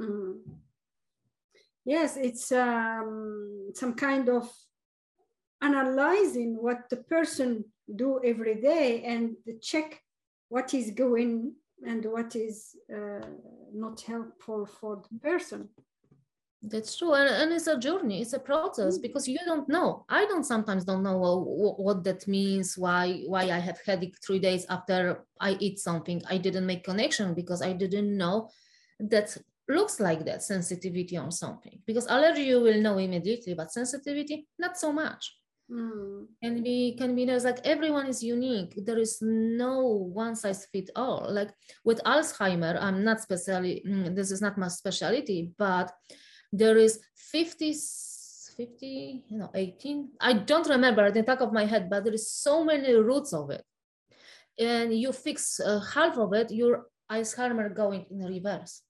Mm. 0.00 0.38
yes 1.84 2.16
it's 2.16 2.52
um, 2.52 3.70
some 3.74 3.94
kind 3.94 4.28
of 4.28 4.48
analyzing 5.60 6.56
what 6.56 6.88
the 6.88 6.98
person 6.98 7.64
do 7.96 8.20
every 8.24 8.54
day 8.60 9.02
and 9.02 9.34
check 9.60 10.00
what 10.48 10.72
is 10.72 10.92
going 10.92 11.54
and 11.86 12.04
what 12.04 12.34
is 12.36 12.76
uh, 12.94 13.26
not 13.72 14.00
helpful 14.00 14.66
for 14.66 15.02
the 15.10 15.18
person. 15.18 15.68
That's 16.60 16.96
true 16.96 17.14
and, 17.14 17.28
and 17.28 17.52
it's 17.52 17.68
a 17.68 17.78
journey 17.78 18.20
it's 18.20 18.32
a 18.32 18.38
process 18.40 18.98
mm. 18.98 19.02
because 19.02 19.28
you 19.28 19.38
don't 19.46 19.68
know. 19.68 20.04
I 20.08 20.26
don't 20.26 20.42
sometimes 20.44 20.84
don't 20.84 21.04
know 21.04 21.16
what, 21.16 21.78
what 21.78 22.04
that 22.04 22.26
means 22.26 22.76
why 22.76 23.22
why 23.28 23.42
i 23.42 23.58
have 23.58 23.80
headache 23.86 24.16
three 24.26 24.40
days 24.40 24.66
after 24.68 25.24
i 25.40 25.52
eat 25.60 25.78
something. 25.78 26.20
I 26.28 26.36
didn't 26.36 26.66
make 26.66 26.82
connection 26.82 27.32
because 27.32 27.62
i 27.62 27.72
didn't 27.72 28.16
know 28.16 28.50
that 28.98 29.36
looks 29.68 30.00
like 30.00 30.24
that 30.24 30.42
sensitivity 30.42 31.16
on 31.16 31.30
something. 31.30 31.78
Because 31.86 32.08
allergy 32.08 32.42
you 32.42 32.60
will 32.60 32.80
know 32.80 32.98
immediately 32.98 33.54
but 33.54 33.72
sensitivity 33.72 34.48
not 34.58 34.76
so 34.76 34.92
much 34.92 35.37
mm. 35.70 36.26
can 36.42 36.62
be 36.62 36.96
can 36.96 37.14
be 37.14 37.24
there's 37.24 37.44
like 37.44 37.60
everyone 37.64 38.06
is 38.06 38.22
unique. 38.22 38.74
There 38.84 38.98
is 38.98 39.18
no 39.20 39.80
one 40.12 40.34
size 40.36 40.66
fit 40.72 40.90
all. 40.96 41.26
Like 41.28 41.50
with 41.84 42.02
alzheimer 42.04 42.76
i'm 42.80 43.04
not 43.04 43.20
specially 43.20 43.82
mm, 43.86 44.14
this 44.14 44.30
is 44.30 44.40
not 44.40 44.58
my 44.58 44.68
specialty 44.68 45.52
but 45.58 45.92
there 46.52 46.76
is 46.76 47.00
50 47.16 47.74
50 48.56 49.24
you 49.28 49.38
know 49.38 49.50
18 49.54 50.10
i 50.20 50.32
don't 50.32 50.68
remember 50.68 51.02
at 51.04 51.14
the 51.14 51.22
top 51.22 51.40
of 51.40 51.52
my 51.52 51.64
head 51.64 51.88
but 51.88 52.04
there 52.04 52.14
is 52.14 52.30
so 52.30 52.64
many 52.64 52.92
roots 52.94 53.32
of 53.32 53.50
it. 53.50 53.64
And 54.58 54.92
you 54.92 55.12
fix 55.12 55.60
uh, 55.60 55.78
half 55.78 56.18
of 56.18 56.32
it 56.34 56.50
your 56.50 56.86
alzheimer 57.10 57.72
going 57.74 58.06
in 58.10 58.26
reverse. 58.26 58.82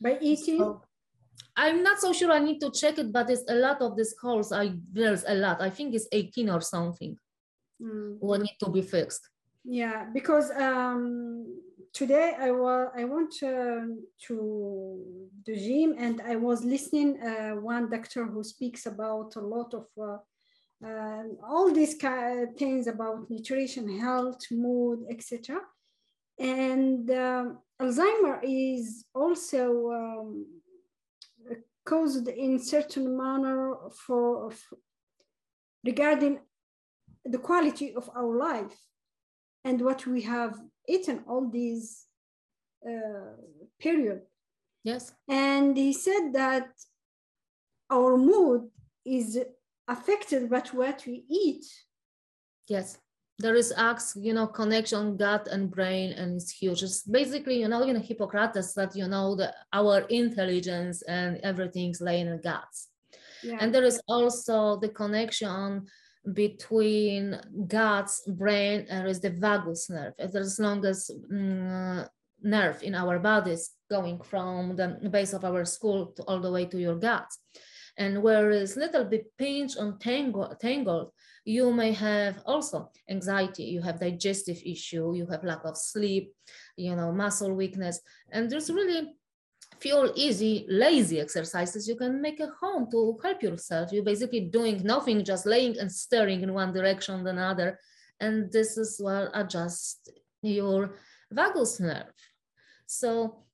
By 0.00 0.18
eating 0.20 0.58
so, 0.58 0.82
i'm 1.56 1.82
not 1.82 1.98
so 2.00 2.12
sure 2.12 2.32
i 2.32 2.38
need 2.38 2.60
to 2.60 2.70
check 2.70 2.98
it 2.98 3.12
but 3.12 3.28
it's 3.30 3.44
a 3.48 3.54
lot 3.54 3.80
of 3.80 3.96
these 3.96 4.14
calls 4.20 4.52
i 4.52 4.72
there's 4.92 5.24
a 5.24 5.34
lot 5.34 5.60
i 5.60 5.70
think 5.70 5.94
it's 5.94 6.08
18 6.12 6.50
or 6.50 6.60
something 6.60 7.16
mm. 7.80 8.16
will 8.20 8.38
need 8.38 8.56
to 8.58 8.70
be 8.70 8.82
fixed 8.82 9.28
yeah 9.64 10.06
because 10.12 10.50
um 10.52 11.46
today 11.92 12.34
I 12.38 12.50
was 12.50 12.90
I 12.96 13.04
went 13.04 13.34
uh, 13.42 13.86
to 14.26 15.28
the 15.46 15.56
gym 15.56 15.94
and 15.98 16.20
I 16.22 16.36
was 16.36 16.64
listening 16.64 17.20
uh, 17.20 17.50
one 17.56 17.90
doctor 17.90 18.24
who 18.24 18.42
speaks 18.42 18.86
about 18.86 19.36
a 19.36 19.40
lot 19.40 19.74
of 19.74 19.86
uh, 20.00 20.18
uh 20.84 21.22
all 21.46 21.70
these 21.72 21.94
kind 21.94 22.48
of 22.48 22.56
things 22.56 22.86
about 22.86 23.30
nutrition, 23.30 24.00
health, 24.00 24.42
mood, 24.50 25.00
etc. 25.10 25.60
And 26.38 27.10
um, 27.10 27.58
Alzheimer 27.80 28.40
is 28.42 29.04
also 29.14 29.90
um, 29.90 30.46
caused 31.84 32.28
in 32.28 32.58
certain 32.58 33.16
manner 33.16 33.74
for, 34.06 34.50
for 34.50 34.78
regarding 35.84 36.40
the 37.24 37.38
quality 37.38 37.94
of 37.94 38.10
our 38.16 38.36
life 38.36 38.76
and 39.64 39.80
what 39.80 40.06
we 40.06 40.22
have 40.22 40.58
eaten 40.88 41.24
all 41.28 41.48
these 41.48 42.06
uh, 42.86 43.36
period. 43.80 44.22
Yes. 44.84 45.12
And 45.28 45.76
he 45.76 45.92
said 45.92 46.32
that 46.32 46.68
our 47.90 48.16
mood 48.16 48.68
is 49.04 49.38
affected 49.86 50.50
by 50.50 50.62
what 50.72 51.04
we 51.06 51.24
eat. 51.28 51.64
Yes. 52.68 52.98
There 53.38 53.54
is 53.54 53.72
acts, 53.76 54.16
you 54.20 54.34
know, 54.34 54.46
connection 54.46 55.16
gut 55.16 55.48
and 55.48 55.70
brain, 55.70 56.12
and 56.12 56.36
it's 56.36 56.50
huge. 56.50 56.82
It's 56.82 57.02
basically, 57.02 57.60
you 57.60 57.68
know, 57.68 57.82
even 57.82 58.00
Hippocrates 58.00 58.74
that 58.74 58.94
you 58.94 59.08
know 59.08 59.34
that 59.36 59.54
our 59.72 60.00
intelligence 60.10 61.02
and 61.02 61.38
everything's 61.42 62.00
laying 62.00 62.26
in 62.26 62.36
the 62.36 62.42
guts. 62.42 62.88
Yeah. 63.42 63.56
And 63.60 63.74
there 63.74 63.84
is 63.84 64.00
also 64.06 64.78
the 64.78 64.90
connection 64.90 65.86
between 66.32 67.40
guts, 67.66 68.22
brain, 68.28 68.86
and 68.88 69.08
is 69.08 69.20
the 69.20 69.30
vagus 69.30 69.90
nerve. 69.90 70.14
As 70.18 70.58
long 70.60 70.84
as 70.84 71.10
um, 71.30 72.06
nerve 72.42 72.82
in 72.82 72.94
our 72.94 73.18
bodies 73.18 73.70
going 73.90 74.20
from 74.22 74.76
the 74.76 75.08
base 75.10 75.32
of 75.32 75.44
our 75.44 75.64
skull 75.64 76.12
to 76.16 76.22
all 76.24 76.40
the 76.40 76.50
way 76.50 76.66
to 76.66 76.78
your 76.78 76.96
guts. 76.96 77.38
And 77.96 78.22
where 78.22 78.50
is 78.50 78.76
little 78.76 79.04
bit 79.04 79.26
pinch 79.36 79.76
and 79.76 80.00
tangled, 80.00 80.58
tangled, 80.60 81.12
you 81.44 81.72
may 81.72 81.92
have 81.92 82.40
also 82.46 82.90
anxiety, 83.08 83.64
you 83.64 83.80
have 83.82 84.00
digestive 84.00 84.60
issue, 84.64 85.14
you 85.14 85.26
have 85.26 85.44
lack 85.44 85.64
of 85.64 85.76
sleep, 85.76 86.32
you 86.76 86.94
know, 86.94 87.12
muscle 87.12 87.52
weakness. 87.52 88.00
And 88.30 88.48
there's 88.48 88.70
really 88.70 89.14
few 89.80 90.12
easy, 90.14 90.64
lazy 90.68 91.20
exercises 91.20 91.88
you 91.88 91.96
can 91.96 92.20
make 92.22 92.40
at 92.40 92.50
home 92.60 92.88
to 92.92 93.18
help 93.22 93.42
yourself. 93.42 93.92
You're 93.92 94.04
basically 94.04 94.40
doing 94.40 94.82
nothing, 94.84 95.24
just 95.24 95.44
laying 95.44 95.78
and 95.78 95.90
staring 95.90 96.42
in 96.42 96.54
one 96.54 96.72
direction 96.72 97.26
or 97.26 97.30
another. 97.30 97.78
And 98.20 98.52
this 98.52 98.78
is 98.78 98.98
what 99.00 99.30
adjusts 99.34 100.08
your 100.42 100.94
vagus 101.32 101.80
nerve. 101.80 102.12
So 102.86 103.44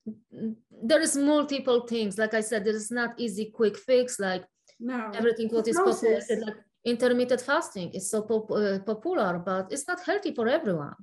there 0.71 1.01
is 1.01 1.17
multiple 1.17 1.87
things. 1.87 2.19
Like 2.19 2.35
I 2.35 2.43
said, 2.43 2.65
there 2.65 2.77
is 2.77 2.91
not 2.91 3.19
easy, 3.19 3.47
quick 3.47 3.79
fix. 3.79 4.19
Like 4.21 4.45
no. 4.79 5.11
everything 5.15 5.49
what 5.49 5.69
is 5.69 5.77
popular, 5.77 6.21
like 6.45 6.57
intermittent 6.91 7.41
fasting 7.41 7.91
is 7.93 8.11
so 8.11 8.23
pop, 8.23 8.51
uh, 8.51 8.79
popular, 8.81 9.39
but 9.39 9.73
it's 9.73 9.87
not 9.87 10.01
healthy 10.05 10.35
for 10.35 10.49
everyone. 10.49 10.95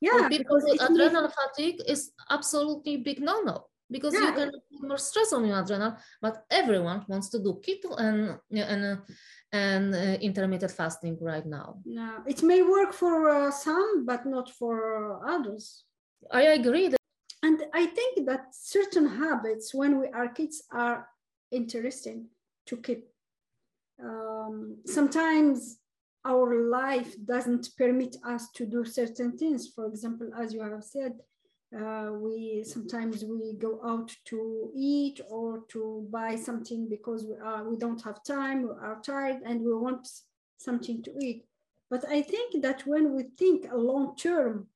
Yeah, 0.00 0.22
for 0.22 0.28
people 0.28 0.60
with 0.62 0.80
adrenal 0.80 1.28
fatigue 1.28 1.82
is 1.86 2.12
absolutely 2.30 2.98
big 2.98 3.20
no-no 3.20 3.66
because 3.90 4.14
yeah. 4.14 4.26
you 4.26 4.32
can 4.32 4.50
put 4.50 4.88
more 4.88 4.98
stress 4.98 5.32
on 5.32 5.44
your 5.44 5.60
adrenal 5.60 5.96
but 6.20 6.44
everyone 6.50 7.04
wants 7.08 7.28
to 7.30 7.38
do 7.38 7.60
keto 7.64 7.98
and 7.98 8.38
and 8.52 9.00
and 9.52 9.94
uh, 9.94 10.18
intermittent 10.20 10.70
fasting 10.70 11.16
right 11.20 11.46
now 11.46 11.80
no 11.84 12.18
it 12.26 12.42
may 12.42 12.62
work 12.62 12.92
for 12.92 13.30
uh, 13.30 13.50
some 13.50 14.04
but 14.04 14.26
not 14.26 14.50
for 14.50 15.26
others 15.26 15.84
i 16.30 16.42
agree 16.42 16.88
that- 16.88 16.98
and 17.42 17.62
i 17.72 17.86
think 17.86 18.26
that 18.26 18.46
certain 18.52 19.06
habits 19.06 19.72
when 19.74 19.98
we 20.00 20.06
are 20.08 20.28
kids 20.28 20.62
are 20.70 21.08
interesting 21.50 22.26
to 22.66 22.76
keep 22.76 23.08
um, 24.02 24.78
sometimes 24.86 25.78
our 26.24 26.68
life 26.68 27.14
doesn't 27.24 27.70
permit 27.76 28.16
us 28.24 28.50
to 28.52 28.66
do 28.66 28.84
certain 28.84 29.36
things. 29.36 29.68
For 29.74 29.86
example 29.86 30.30
as 30.36 30.52
you 30.52 30.62
have 30.62 30.84
said 30.84 31.14
uh, 31.76 32.10
we 32.12 32.64
sometimes 32.64 33.24
we 33.24 33.54
go 33.58 33.80
out 33.84 34.10
to 34.24 34.70
eat 34.74 35.20
or 35.28 35.64
to 35.68 36.06
buy 36.10 36.34
something 36.34 36.88
because 36.88 37.26
we 37.26 37.36
are 37.36 37.68
we 37.68 37.76
don't 37.76 38.02
have 38.02 38.24
time 38.24 38.62
we 38.62 38.70
are 38.70 39.00
tired 39.02 39.38
and 39.44 39.60
we 39.60 39.74
want 39.74 40.08
something 40.56 41.02
to 41.02 41.12
eat. 41.20 41.44
But 41.90 42.04
i 42.08 42.22
think 42.22 42.62
that 42.62 42.86
when 42.86 43.14
we 43.14 43.24
think 43.38 43.70
a 43.70 43.76
long-term 43.76 44.66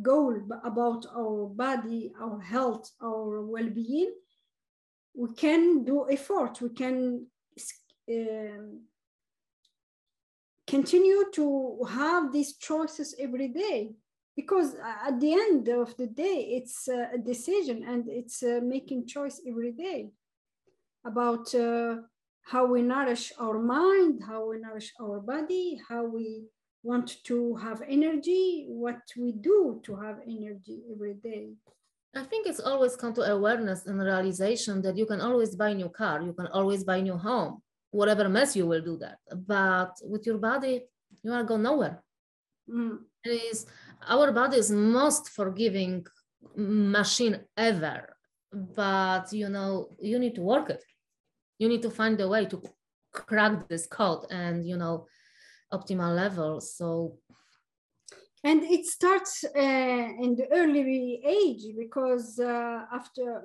goal 0.00 0.34
about 0.64 1.04
our 1.14 1.46
body 1.46 2.12
our 2.18 2.40
health 2.40 2.90
our 3.02 3.42
well-being 3.42 4.12
we 5.14 5.28
can 5.34 5.84
do 5.84 6.06
effort 6.10 6.62
we 6.62 6.70
can 6.70 7.26
um, 8.20 8.80
continue 10.66 11.24
to 11.34 11.84
have 11.88 12.32
these 12.32 12.56
choices 12.56 13.14
every 13.18 13.48
day 13.48 13.92
because 14.36 14.74
at 15.06 15.20
the 15.20 15.32
end 15.32 15.68
of 15.68 15.96
the 15.96 16.06
day 16.06 16.38
it's 16.56 16.88
a 16.88 17.18
decision 17.18 17.84
and 17.86 18.08
it's 18.08 18.42
making 18.62 19.06
choice 19.06 19.40
every 19.46 19.72
day 19.72 20.10
about 21.04 21.54
uh, 21.54 21.96
how 22.42 22.64
we 22.66 22.80
nourish 22.80 23.32
our 23.38 23.58
mind 23.58 24.22
how 24.26 24.48
we 24.48 24.58
nourish 24.58 24.92
our 25.00 25.20
body 25.20 25.78
how 25.88 26.04
we 26.04 26.44
want 26.82 27.22
to 27.24 27.54
have 27.56 27.82
energy, 27.88 28.66
what 28.68 29.00
we 29.16 29.32
do 29.32 29.80
to 29.84 29.96
have 29.96 30.18
energy 30.26 30.82
every 30.92 31.14
day. 31.14 31.50
I 32.14 32.24
think 32.24 32.46
it's 32.46 32.60
always 32.60 32.96
come 32.96 33.14
to 33.14 33.22
awareness 33.22 33.86
and 33.86 33.98
realization 33.98 34.82
that 34.82 34.96
you 34.96 35.06
can 35.06 35.20
always 35.20 35.54
buy 35.54 35.72
new 35.72 35.88
car, 35.88 36.20
you 36.22 36.32
can 36.32 36.48
always 36.48 36.84
buy 36.84 37.00
new 37.00 37.16
home, 37.16 37.62
whatever 37.92 38.28
mess 38.28 38.56
you 38.56 38.66
will 38.66 38.80
do 38.80 38.96
that. 38.98 39.18
But 39.46 39.92
with 40.02 40.26
your 40.26 40.38
body, 40.38 40.82
you 41.22 41.32
are 41.32 41.44
go 41.44 41.56
nowhere. 41.56 42.02
Mm. 42.68 42.98
It 43.24 43.30
is 43.52 43.66
our 44.08 44.32
body 44.32 44.56
is 44.56 44.70
most 44.70 45.28
forgiving 45.28 46.04
machine 46.56 47.38
ever, 47.56 48.16
but 48.52 49.32
you 49.32 49.48
know 49.48 49.90
you 50.00 50.18
need 50.18 50.34
to 50.34 50.42
work 50.42 50.70
it. 50.70 50.82
You 51.58 51.68
need 51.68 51.82
to 51.82 51.90
find 51.90 52.20
a 52.20 52.28
way 52.28 52.46
to 52.46 52.60
crack 53.12 53.68
this 53.68 53.86
code 53.86 54.26
and 54.30 54.66
you 54.66 54.76
know 54.76 55.06
optimal 55.72 56.16
level. 56.16 56.60
So 56.60 57.18
and 58.44 58.64
it 58.64 58.86
starts 58.86 59.44
uh, 59.44 60.08
in 60.24 60.34
the 60.34 60.48
early 60.50 61.22
age 61.24 61.76
because 61.78 62.40
uh, 62.40 62.86
after 62.92 63.44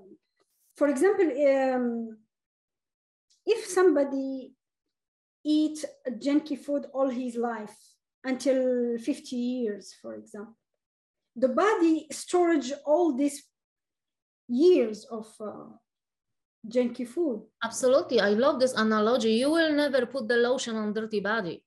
for 0.75 0.88
example 0.88 1.29
um, 1.47 2.17
if 3.47 3.65
somebody 3.65 4.53
eats 5.43 5.86
junky 6.23 6.57
food 6.57 6.86
all 6.93 7.10
his 7.10 7.36
life 7.36 7.75
until 8.23 8.97
50 8.97 9.36
years 9.36 9.95
for 10.01 10.15
example 10.15 10.57
the 11.36 11.49
body 11.49 12.07
storage 12.12 12.71
all 12.86 13.15
these 13.15 13.43
years 14.49 15.05
of 15.05 15.27
uh, 15.39 15.71
junky 16.67 17.07
food 17.07 17.41
absolutely 17.63 18.19
i 18.19 18.29
love 18.29 18.60
this 18.60 18.73
analogy 18.73 19.33
you 19.33 19.49
will 19.49 19.73
never 19.73 20.05
put 20.05 20.27
the 20.27 20.38
lotion 20.38 20.75
on 20.75 20.93
dirty 20.93 21.19
body 21.19 21.63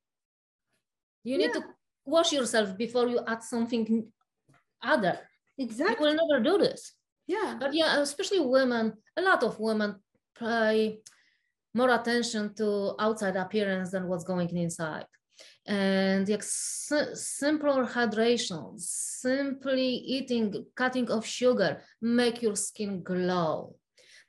you 1.25 1.37
need 1.39 1.51
yeah. 1.55 1.61
to 1.61 1.65
wash 2.05 2.33
yourself 2.33 2.77
before 2.77 3.09
you 3.09 3.21
add 3.27 3.43
something 3.43 4.07
other. 4.83 5.19
Exactly. 5.59 5.97
You 6.11 6.17
will 6.17 6.27
never 6.27 6.43
do 6.43 6.59
this. 6.59 6.93
Yeah. 7.27 7.57
But 7.59 7.75
yeah, 7.75 8.01
especially 8.01 8.41
women, 8.41 8.95
a 9.17 9.23
lot 9.23 9.43
of 9.43 9.59
women 9.61 9.97
pay 10.39 11.01
more 11.75 11.91
attention 11.91 12.55
to 12.55 12.95
outside 12.99 13.37
appearance 13.37 13.91
than 13.91 14.09
what's 14.09 14.25
going 14.25 14.55
inside. 14.57 15.07
And 15.67 16.27
the 16.27 16.41
simpler 17.15 17.87
hydration, 17.87 18.79
simply 18.79 19.87
eating, 19.87 20.67
cutting 20.75 21.11
off 21.11 21.27
sugar, 21.27 21.83
make 22.01 22.43
your 22.43 22.57
skin 22.57 23.03
glow. 23.03 23.77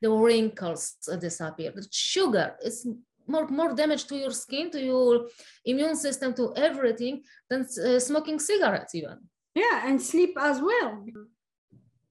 The 0.02 0.10
wrinkles 0.10 0.96
disappear. 1.20 1.72
The 1.76 1.88
sugar 1.92 2.56
is 2.64 2.88
more, 3.28 3.48
more 3.48 3.74
damage 3.74 4.06
to 4.08 4.16
your 4.16 4.32
skin, 4.32 4.72
to 4.72 4.82
your 4.82 5.28
immune 5.66 5.96
system, 5.96 6.34
to 6.36 6.54
everything 6.56 7.24
than 7.50 7.62
uh, 7.62 8.00
smoking 8.00 8.40
cigarettes 8.40 8.96
even. 8.96 9.20
Yeah, 9.56 9.88
and 9.88 10.02
sleep 10.02 10.38
as 10.40 10.62
well. 10.62 11.06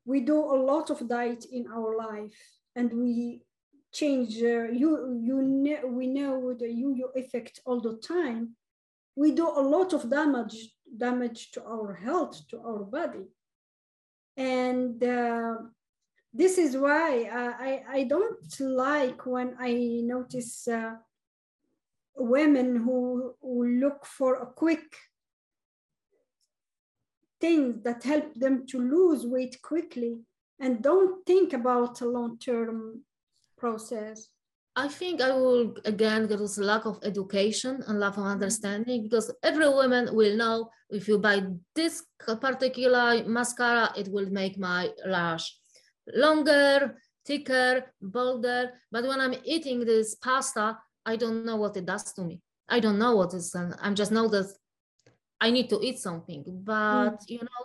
We 0.04 0.20
do 0.20 0.36
a 0.36 0.58
lot 0.70 0.90
of 0.90 1.08
diet 1.08 1.44
in 1.50 1.66
our 1.68 1.96
life 1.96 2.32
and 2.76 2.92
we 2.92 3.42
change, 3.92 4.36
uh, 4.42 4.68
you, 4.70 5.20
you 5.22 5.88
we 5.88 6.06
know 6.06 6.54
the 6.54 6.68
yo-yo 6.68 7.08
effect 7.14 7.60
all 7.64 7.80
the 7.80 7.96
time. 7.96 8.56
We 9.16 9.32
do 9.32 9.48
a 9.48 9.60
lot 9.60 9.92
of 9.92 10.08
damage, 10.08 10.70
damage 10.96 11.50
to 11.52 11.64
our 11.64 11.94
health, 11.94 12.40
to 12.48 12.60
our 12.60 12.84
body. 12.84 13.26
And 14.36 15.02
uh, 15.02 15.56
this 16.32 16.58
is 16.58 16.76
why 16.76 17.24
uh, 17.24 17.54
I, 17.58 17.82
I 17.90 18.04
don't 18.04 18.60
like 18.60 19.26
when 19.26 19.56
I 19.58 20.00
notice 20.04 20.68
uh, 20.68 20.94
women 22.16 22.76
who, 22.76 23.34
who 23.42 23.80
look 23.80 24.06
for 24.06 24.36
a 24.36 24.46
quick 24.46 24.96
things 27.40 27.82
that 27.82 28.04
help 28.04 28.34
them 28.34 28.66
to 28.68 28.78
lose 28.78 29.26
weight 29.26 29.60
quickly 29.62 30.20
and 30.60 30.82
don't 30.82 31.24
think 31.26 31.52
about 31.52 32.00
a 32.00 32.08
long-term 32.08 33.02
process. 33.60 34.28
I 34.76 34.88
think 34.88 35.20
I 35.20 35.32
will 35.32 35.74
again 35.84 36.26
get 36.26 36.38
this 36.38 36.56
lack 36.56 36.86
of 36.86 36.98
education 37.02 37.82
and 37.86 38.00
lack 38.00 38.16
of 38.16 38.24
understanding 38.24 39.02
because 39.02 39.30
every 39.42 39.68
woman 39.68 40.14
will 40.14 40.36
know 40.36 40.70
if 40.88 41.06
you 41.08 41.18
buy 41.18 41.42
this 41.74 42.02
particular 42.40 43.22
mascara, 43.26 43.92
it 43.96 44.08
will 44.08 44.30
make 44.30 44.58
my 44.58 44.90
lash 45.06 45.44
longer, 46.14 46.96
thicker, 47.26 47.92
bolder. 48.00 48.70
But 48.90 49.06
when 49.06 49.20
I'm 49.20 49.34
eating 49.44 49.80
this 49.80 50.14
pasta, 50.14 50.78
I 51.04 51.16
don't 51.16 51.44
know 51.44 51.56
what 51.56 51.76
it 51.76 51.86
does 51.86 52.12
to 52.14 52.22
me. 52.24 52.40
I 52.68 52.80
don't 52.80 52.98
know 52.98 53.16
what 53.16 53.34
is, 53.34 53.54
I'm 53.54 53.94
just 53.94 54.12
know 54.12 54.28
that 54.28 54.48
I 55.40 55.50
need 55.50 55.68
to 55.70 55.80
eat 55.82 55.98
something. 55.98 56.44
But 56.46 57.10
mm. 57.10 57.18
you 57.26 57.40
know, 57.40 57.62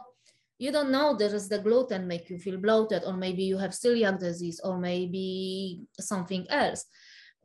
you 0.58 0.72
don't 0.72 0.92
know 0.92 1.16
there 1.16 1.34
is 1.34 1.50
the 1.50 1.60
gluten 1.60 2.08
make 2.08 2.30
you 2.30 2.38
feel 2.38 2.58
bloated, 2.58 3.04
or 3.06 3.14
maybe 3.18 3.44
you 3.44 3.58
have 3.58 3.72
celiac 3.72 4.20
disease, 4.20 4.62
or 4.64 4.78
maybe 4.78 5.82
something 6.00 6.46
else. 6.50 6.86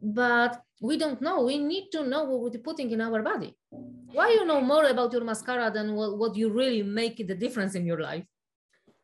But 0.00 0.62
we 0.80 0.96
don't 0.96 1.20
know. 1.20 1.42
We 1.42 1.58
need 1.58 1.90
to 1.92 2.06
know 2.06 2.24
what 2.24 2.40
we're 2.40 2.60
putting 2.60 2.90
in 2.90 3.00
our 3.00 3.22
body. 3.22 3.56
Why 3.70 4.30
you 4.30 4.44
know 4.44 4.60
more 4.60 4.86
about 4.86 5.12
your 5.12 5.24
mascara 5.24 5.70
than 5.70 5.94
what, 5.94 6.18
what 6.18 6.36
you 6.36 6.50
really 6.50 6.82
make 6.82 7.16
the 7.26 7.34
difference 7.34 7.74
in 7.74 7.84
your 7.84 8.00
life? 8.00 8.24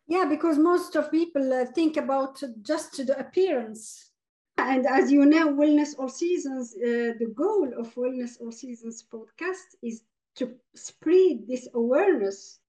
Yeah, 0.09 0.25
because 0.25 0.57
most 0.57 0.95
of 0.97 1.11
people 1.11 1.53
uh, 1.53 1.67
think 1.67 1.97
about 1.97 2.41
just 2.63 3.07
the 3.07 3.19
appearance. 3.19 4.11
And 4.57 4.87
as 4.87 5.13
you 5.13 5.27
know, 5.27 5.53
Wellness 5.53 5.99
All 5.99 6.09
Seasons, 6.09 6.75
uh, 6.77 7.13
the 7.19 7.33
goal 7.35 7.73
of 7.79 7.95
Wellness 7.95 8.41
All 8.41 8.53
Seasons 8.53 9.05
podcast 9.13 9.77
is 9.83 10.03
to 10.37 10.55
spread 10.75 11.47
this 11.49 11.69
awareness 11.75 12.61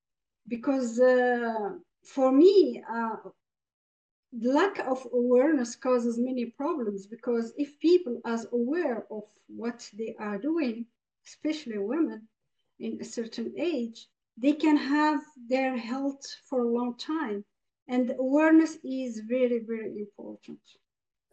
because 0.47 0.99
uh, 0.99 1.69
for 2.03 2.31
me, 2.31 2.83
uh, 2.89 3.17
lack 4.41 4.79
of 4.79 5.05
awareness 5.13 5.75
causes 5.75 6.17
many 6.17 6.45
problems 6.45 7.07
because 7.07 7.53
if 7.57 7.79
people 7.79 8.19
are 8.25 8.39
aware 8.51 9.05
of 9.11 9.23
what 9.47 9.89
they 9.97 10.15
are 10.19 10.37
doing, 10.37 10.85
especially 11.25 11.77
women 11.77 12.27
in 12.79 12.97
a 13.01 13.05
certain 13.05 13.53
age, 13.57 14.07
they 14.37 14.53
can 14.53 14.77
have 14.77 15.21
their 15.49 15.75
health 15.75 16.23
for 16.49 16.61
a 16.61 16.69
long 16.69 16.95
time. 16.97 17.43
And 17.87 18.13
awareness 18.19 18.77
is 18.83 19.21
very, 19.27 19.59
very 19.59 19.97
important. 19.99 20.59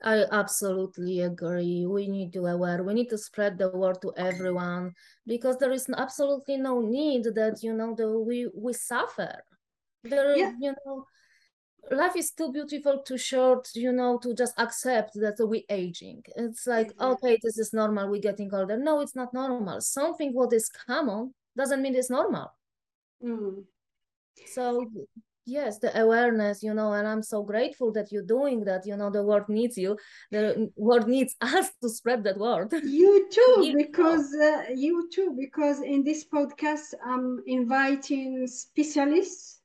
I 0.04 0.24
absolutely 0.30 1.20
agree. 1.20 1.86
We 1.86 2.08
need 2.08 2.34
to 2.34 2.46
aware. 2.46 2.82
We 2.82 2.92
need 2.92 3.08
to 3.08 3.18
spread 3.18 3.56
the 3.56 3.70
word 3.70 4.02
to 4.02 4.12
everyone 4.16 4.92
because 5.26 5.56
there 5.56 5.72
is 5.72 5.88
absolutely 5.96 6.58
no 6.58 6.80
need 6.80 7.24
that 7.34 7.62
you 7.62 7.72
know 7.72 7.94
the 7.94 8.18
we 8.20 8.48
we 8.54 8.74
suffer. 8.74 9.42
There, 10.02 10.36
yeah. 10.36 10.52
you 10.60 10.74
know, 10.84 11.06
life 11.90 12.16
is 12.16 12.32
too 12.32 12.52
beautiful, 12.52 12.98
too 12.98 13.16
short. 13.16 13.70
You 13.74 13.92
know, 13.92 14.18
to 14.18 14.34
just 14.34 14.52
accept 14.58 15.14
that 15.14 15.38
we 15.48 15.64
aging. 15.70 16.22
It's 16.36 16.66
like 16.66 16.88
mm-hmm. 16.88 17.12
okay, 17.12 17.38
this 17.42 17.58
is 17.58 17.72
normal. 17.72 18.10
We're 18.10 18.20
getting 18.20 18.52
older. 18.54 18.76
No, 18.76 19.00
it's 19.00 19.16
not 19.16 19.32
normal. 19.32 19.80
Something 19.80 20.34
what 20.34 20.52
is 20.52 20.68
common 20.68 21.32
doesn't 21.56 21.80
mean 21.80 21.94
it's 21.94 22.10
normal. 22.10 22.52
Mm. 23.24 23.64
So 24.52 24.86
yes 25.46 25.78
the 25.78 26.00
awareness 26.00 26.62
you 26.62 26.72
know 26.72 26.92
and 26.92 27.06
i'm 27.06 27.22
so 27.22 27.42
grateful 27.42 27.92
that 27.92 28.10
you're 28.10 28.22
doing 28.22 28.64
that 28.64 28.86
you 28.86 28.96
know 28.96 29.10
the 29.10 29.22
world 29.22 29.48
needs 29.48 29.76
you 29.76 29.96
the 30.30 30.70
world 30.76 31.06
needs 31.06 31.36
us 31.40 31.70
to 31.82 31.88
spread 31.88 32.24
that 32.24 32.38
word. 32.38 32.72
You 32.72 33.28
too 33.30 33.74
because 33.76 34.34
uh, 34.34 34.64
you 34.74 35.08
too 35.12 35.34
because 35.38 35.80
in 35.80 36.02
this 36.02 36.24
podcast 36.24 36.94
i'm 37.06 37.42
inviting 37.46 38.46
specialists 38.46 39.60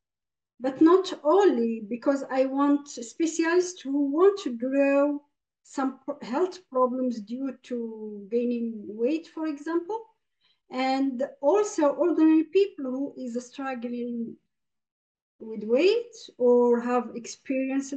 but 0.59 0.81
not 0.81 1.13
only 1.23 1.83
because 1.89 2.23
i 2.29 2.45
want 2.45 2.87
specialists 2.87 3.81
who 3.81 4.11
want 4.11 4.39
to 4.41 4.57
grow 4.57 5.21
some 5.63 5.99
health 6.21 6.59
problems 6.69 7.21
due 7.21 7.53
to 7.63 8.27
gaining 8.31 8.73
weight 8.87 9.27
for 9.27 9.47
example 9.47 10.01
and 10.71 11.23
also 11.41 11.89
ordinary 11.89 12.43
people 12.43 12.85
who 12.85 13.13
is 13.17 13.37
struggling 13.45 14.35
with 15.39 15.63
weight 15.63 16.15
or 16.37 16.79
have 16.79 17.11
experienced 17.15 17.93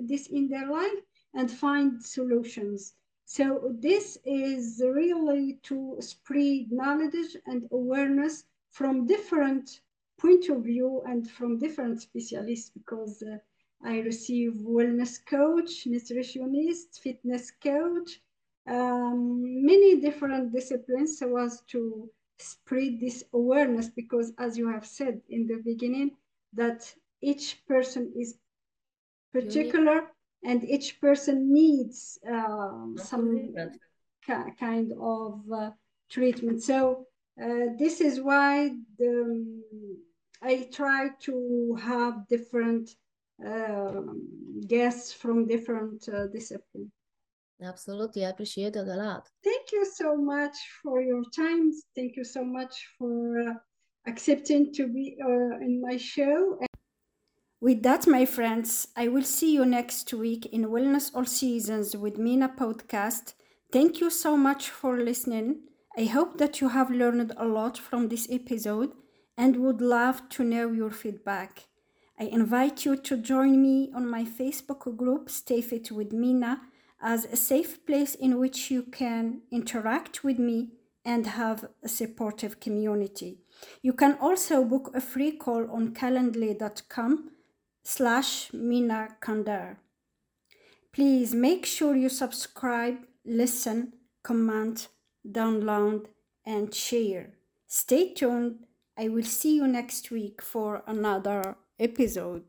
this 0.00 0.26
in 0.28 0.48
their 0.48 0.70
life 0.70 1.00
and 1.34 1.50
find 1.50 2.02
solutions. 2.02 2.94
So 3.24 3.74
this 3.80 4.18
is 4.24 4.80
really 4.84 5.58
to 5.64 5.96
spread 6.00 6.70
knowledge 6.70 7.36
and 7.46 7.68
awareness 7.72 8.44
from 8.70 9.06
different 9.06 9.80
point 10.18 10.48
of 10.48 10.62
view 10.64 11.02
and 11.06 11.28
from 11.28 11.58
different 11.58 12.00
specialists 12.00 12.70
because 12.70 13.22
uh, 13.22 13.38
I 13.84 13.98
receive 14.00 14.52
wellness 14.54 15.18
coach, 15.26 15.86
nutritionist, 15.86 17.00
fitness 17.02 17.50
coach, 17.50 18.20
um, 18.66 19.64
many 19.64 20.00
different 20.00 20.52
disciplines 20.52 21.18
so 21.18 21.36
as 21.36 21.62
to 21.68 22.08
spread 22.38 23.00
this 23.00 23.22
awareness 23.32 23.88
because 23.88 24.32
as 24.38 24.56
you 24.56 24.68
have 24.68 24.86
said 24.86 25.20
in 25.28 25.46
the 25.46 25.60
beginning, 25.64 26.12
that 26.56 26.92
each 27.20 27.64
person 27.66 28.12
is 28.18 28.36
particular 29.32 30.02
and 30.44 30.64
each 30.64 31.00
person 31.00 31.52
needs 31.52 32.18
um, 32.28 32.94
some 32.96 33.54
kind 34.58 34.92
of 35.00 35.40
uh, 35.52 35.70
treatment. 36.10 36.62
So 36.62 37.06
uh, 37.42 37.76
this 37.78 38.00
is 38.00 38.20
why 38.20 38.70
the, 38.98 39.62
I 40.42 40.68
try 40.72 41.10
to 41.20 41.78
have 41.80 42.26
different 42.28 42.90
uh, 43.46 44.02
guests 44.66 45.12
from 45.12 45.46
different 45.46 46.08
uh, 46.08 46.26
disciplines. 46.28 46.90
Absolutely, 47.60 48.24
I 48.26 48.30
appreciate 48.30 48.76
it 48.76 48.86
a 48.86 48.96
lot. 48.96 49.28
Thank 49.42 49.72
you 49.72 49.86
so 49.86 50.16
much 50.16 50.56
for 50.82 51.00
your 51.00 51.22
time. 51.34 51.72
Thank 51.94 52.16
you 52.16 52.24
so 52.24 52.44
much 52.44 52.74
for 52.98 53.40
uh, 53.40 53.54
accepting 54.06 54.72
to 54.74 54.86
be 54.86 55.16
uh, 55.22 55.58
in 55.60 55.80
my 55.80 55.96
show. 55.96 56.58
With 57.60 57.82
that, 57.82 58.06
my 58.06 58.26
friends, 58.26 58.88
I 58.96 59.08
will 59.08 59.24
see 59.24 59.54
you 59.54 59.64
next 59.64 60.12
week 60.12 60.46
in 60.46 60.66
Wellness 60.66 61.10
All 61.14 61.24
Seasons 61.24 61.96
with 61.96 62.18
Mina 62.18 62.48
podcast. 62.48 63.34
Thank 63.72 64.00
you 64.00 64.10
so 64.10 64.36
much 64.36 64.70
for 64.70 64.96
listening. 64.98 65.62
I 65.96 66.04
hope 66.04 66.38
that 66.38 66.60
you 66.60 66.68
have 66.68 66.90
learned 66.90 67.32
a 67.36 67.46
lot 67.46 67.78
from 67.78 68.08
this 68.08 68.28
episode 68.30 68.92
and 69.36 69.56
would 69.56 69.80
love 69.80 70.28
to 70.30 70.44
know 70.44 70.70
your 70.70 70.90
feedback. 70.90 71.64
I 72.18 72.24
invite 72.24 72.84
you 72.84 72.96
to 72.96 73.16
join 73.16 73.60
me 73.60 73.90
on 73.94 74.08
my 74.08 74.24
Facebook 74.24 74.96
group, 74.96 75.28
Stay 75.28 75.60
Fit 75.60 75.90
with 75.90 76.12
Mina, 76.12 76.60
as 77.00 77.24
a 77.24 77.36
safe 77.36 77.84
place 77.86 78.14
in 78.14 78.38
which 78.38 78.70
you 78.70 78.82
can 78.82 79.42
interact 79.50 80.24
with 80.24 80.38
me 80.38 80.70
and 81.04 81.26
have 81.26 81.68
a 81.82 81.88
supportive 81.88 82.58
community. 82.60 83.38
You 83.82 83.92
can 83.92 84.16
also 84.20 84.64
book 84.64 84.90
a 84.94 85.00
free 85.00 85.32
call 85.32 85.70
on 85.70 85.94
calendly.com 85.94 87.30
slash 87.82 88.52
Mina 88.52 89.16
Qandar. 89.20 89.76
Please 90.92 91.34
make 91.34 91.66
sure 91.66 91.94
you 91.94 92.08
subscribe, 92.08 92.96
listen, 93.24 93.92
comment, 94.22 94.88
download, 95.30 96.06
and 96.44 96.74
share. 96.74 97.34
Stay 97.66 98.14
tuned. 98.14 98.64
I 98.98 99.08
will 99.08 99.24
see 99.24 99.56
you 99.56 99.66
next 99.66 100.10
week 100.10 100.40
for 100.40 100.82
another 100.86 101.56
episode. 101.78 102.44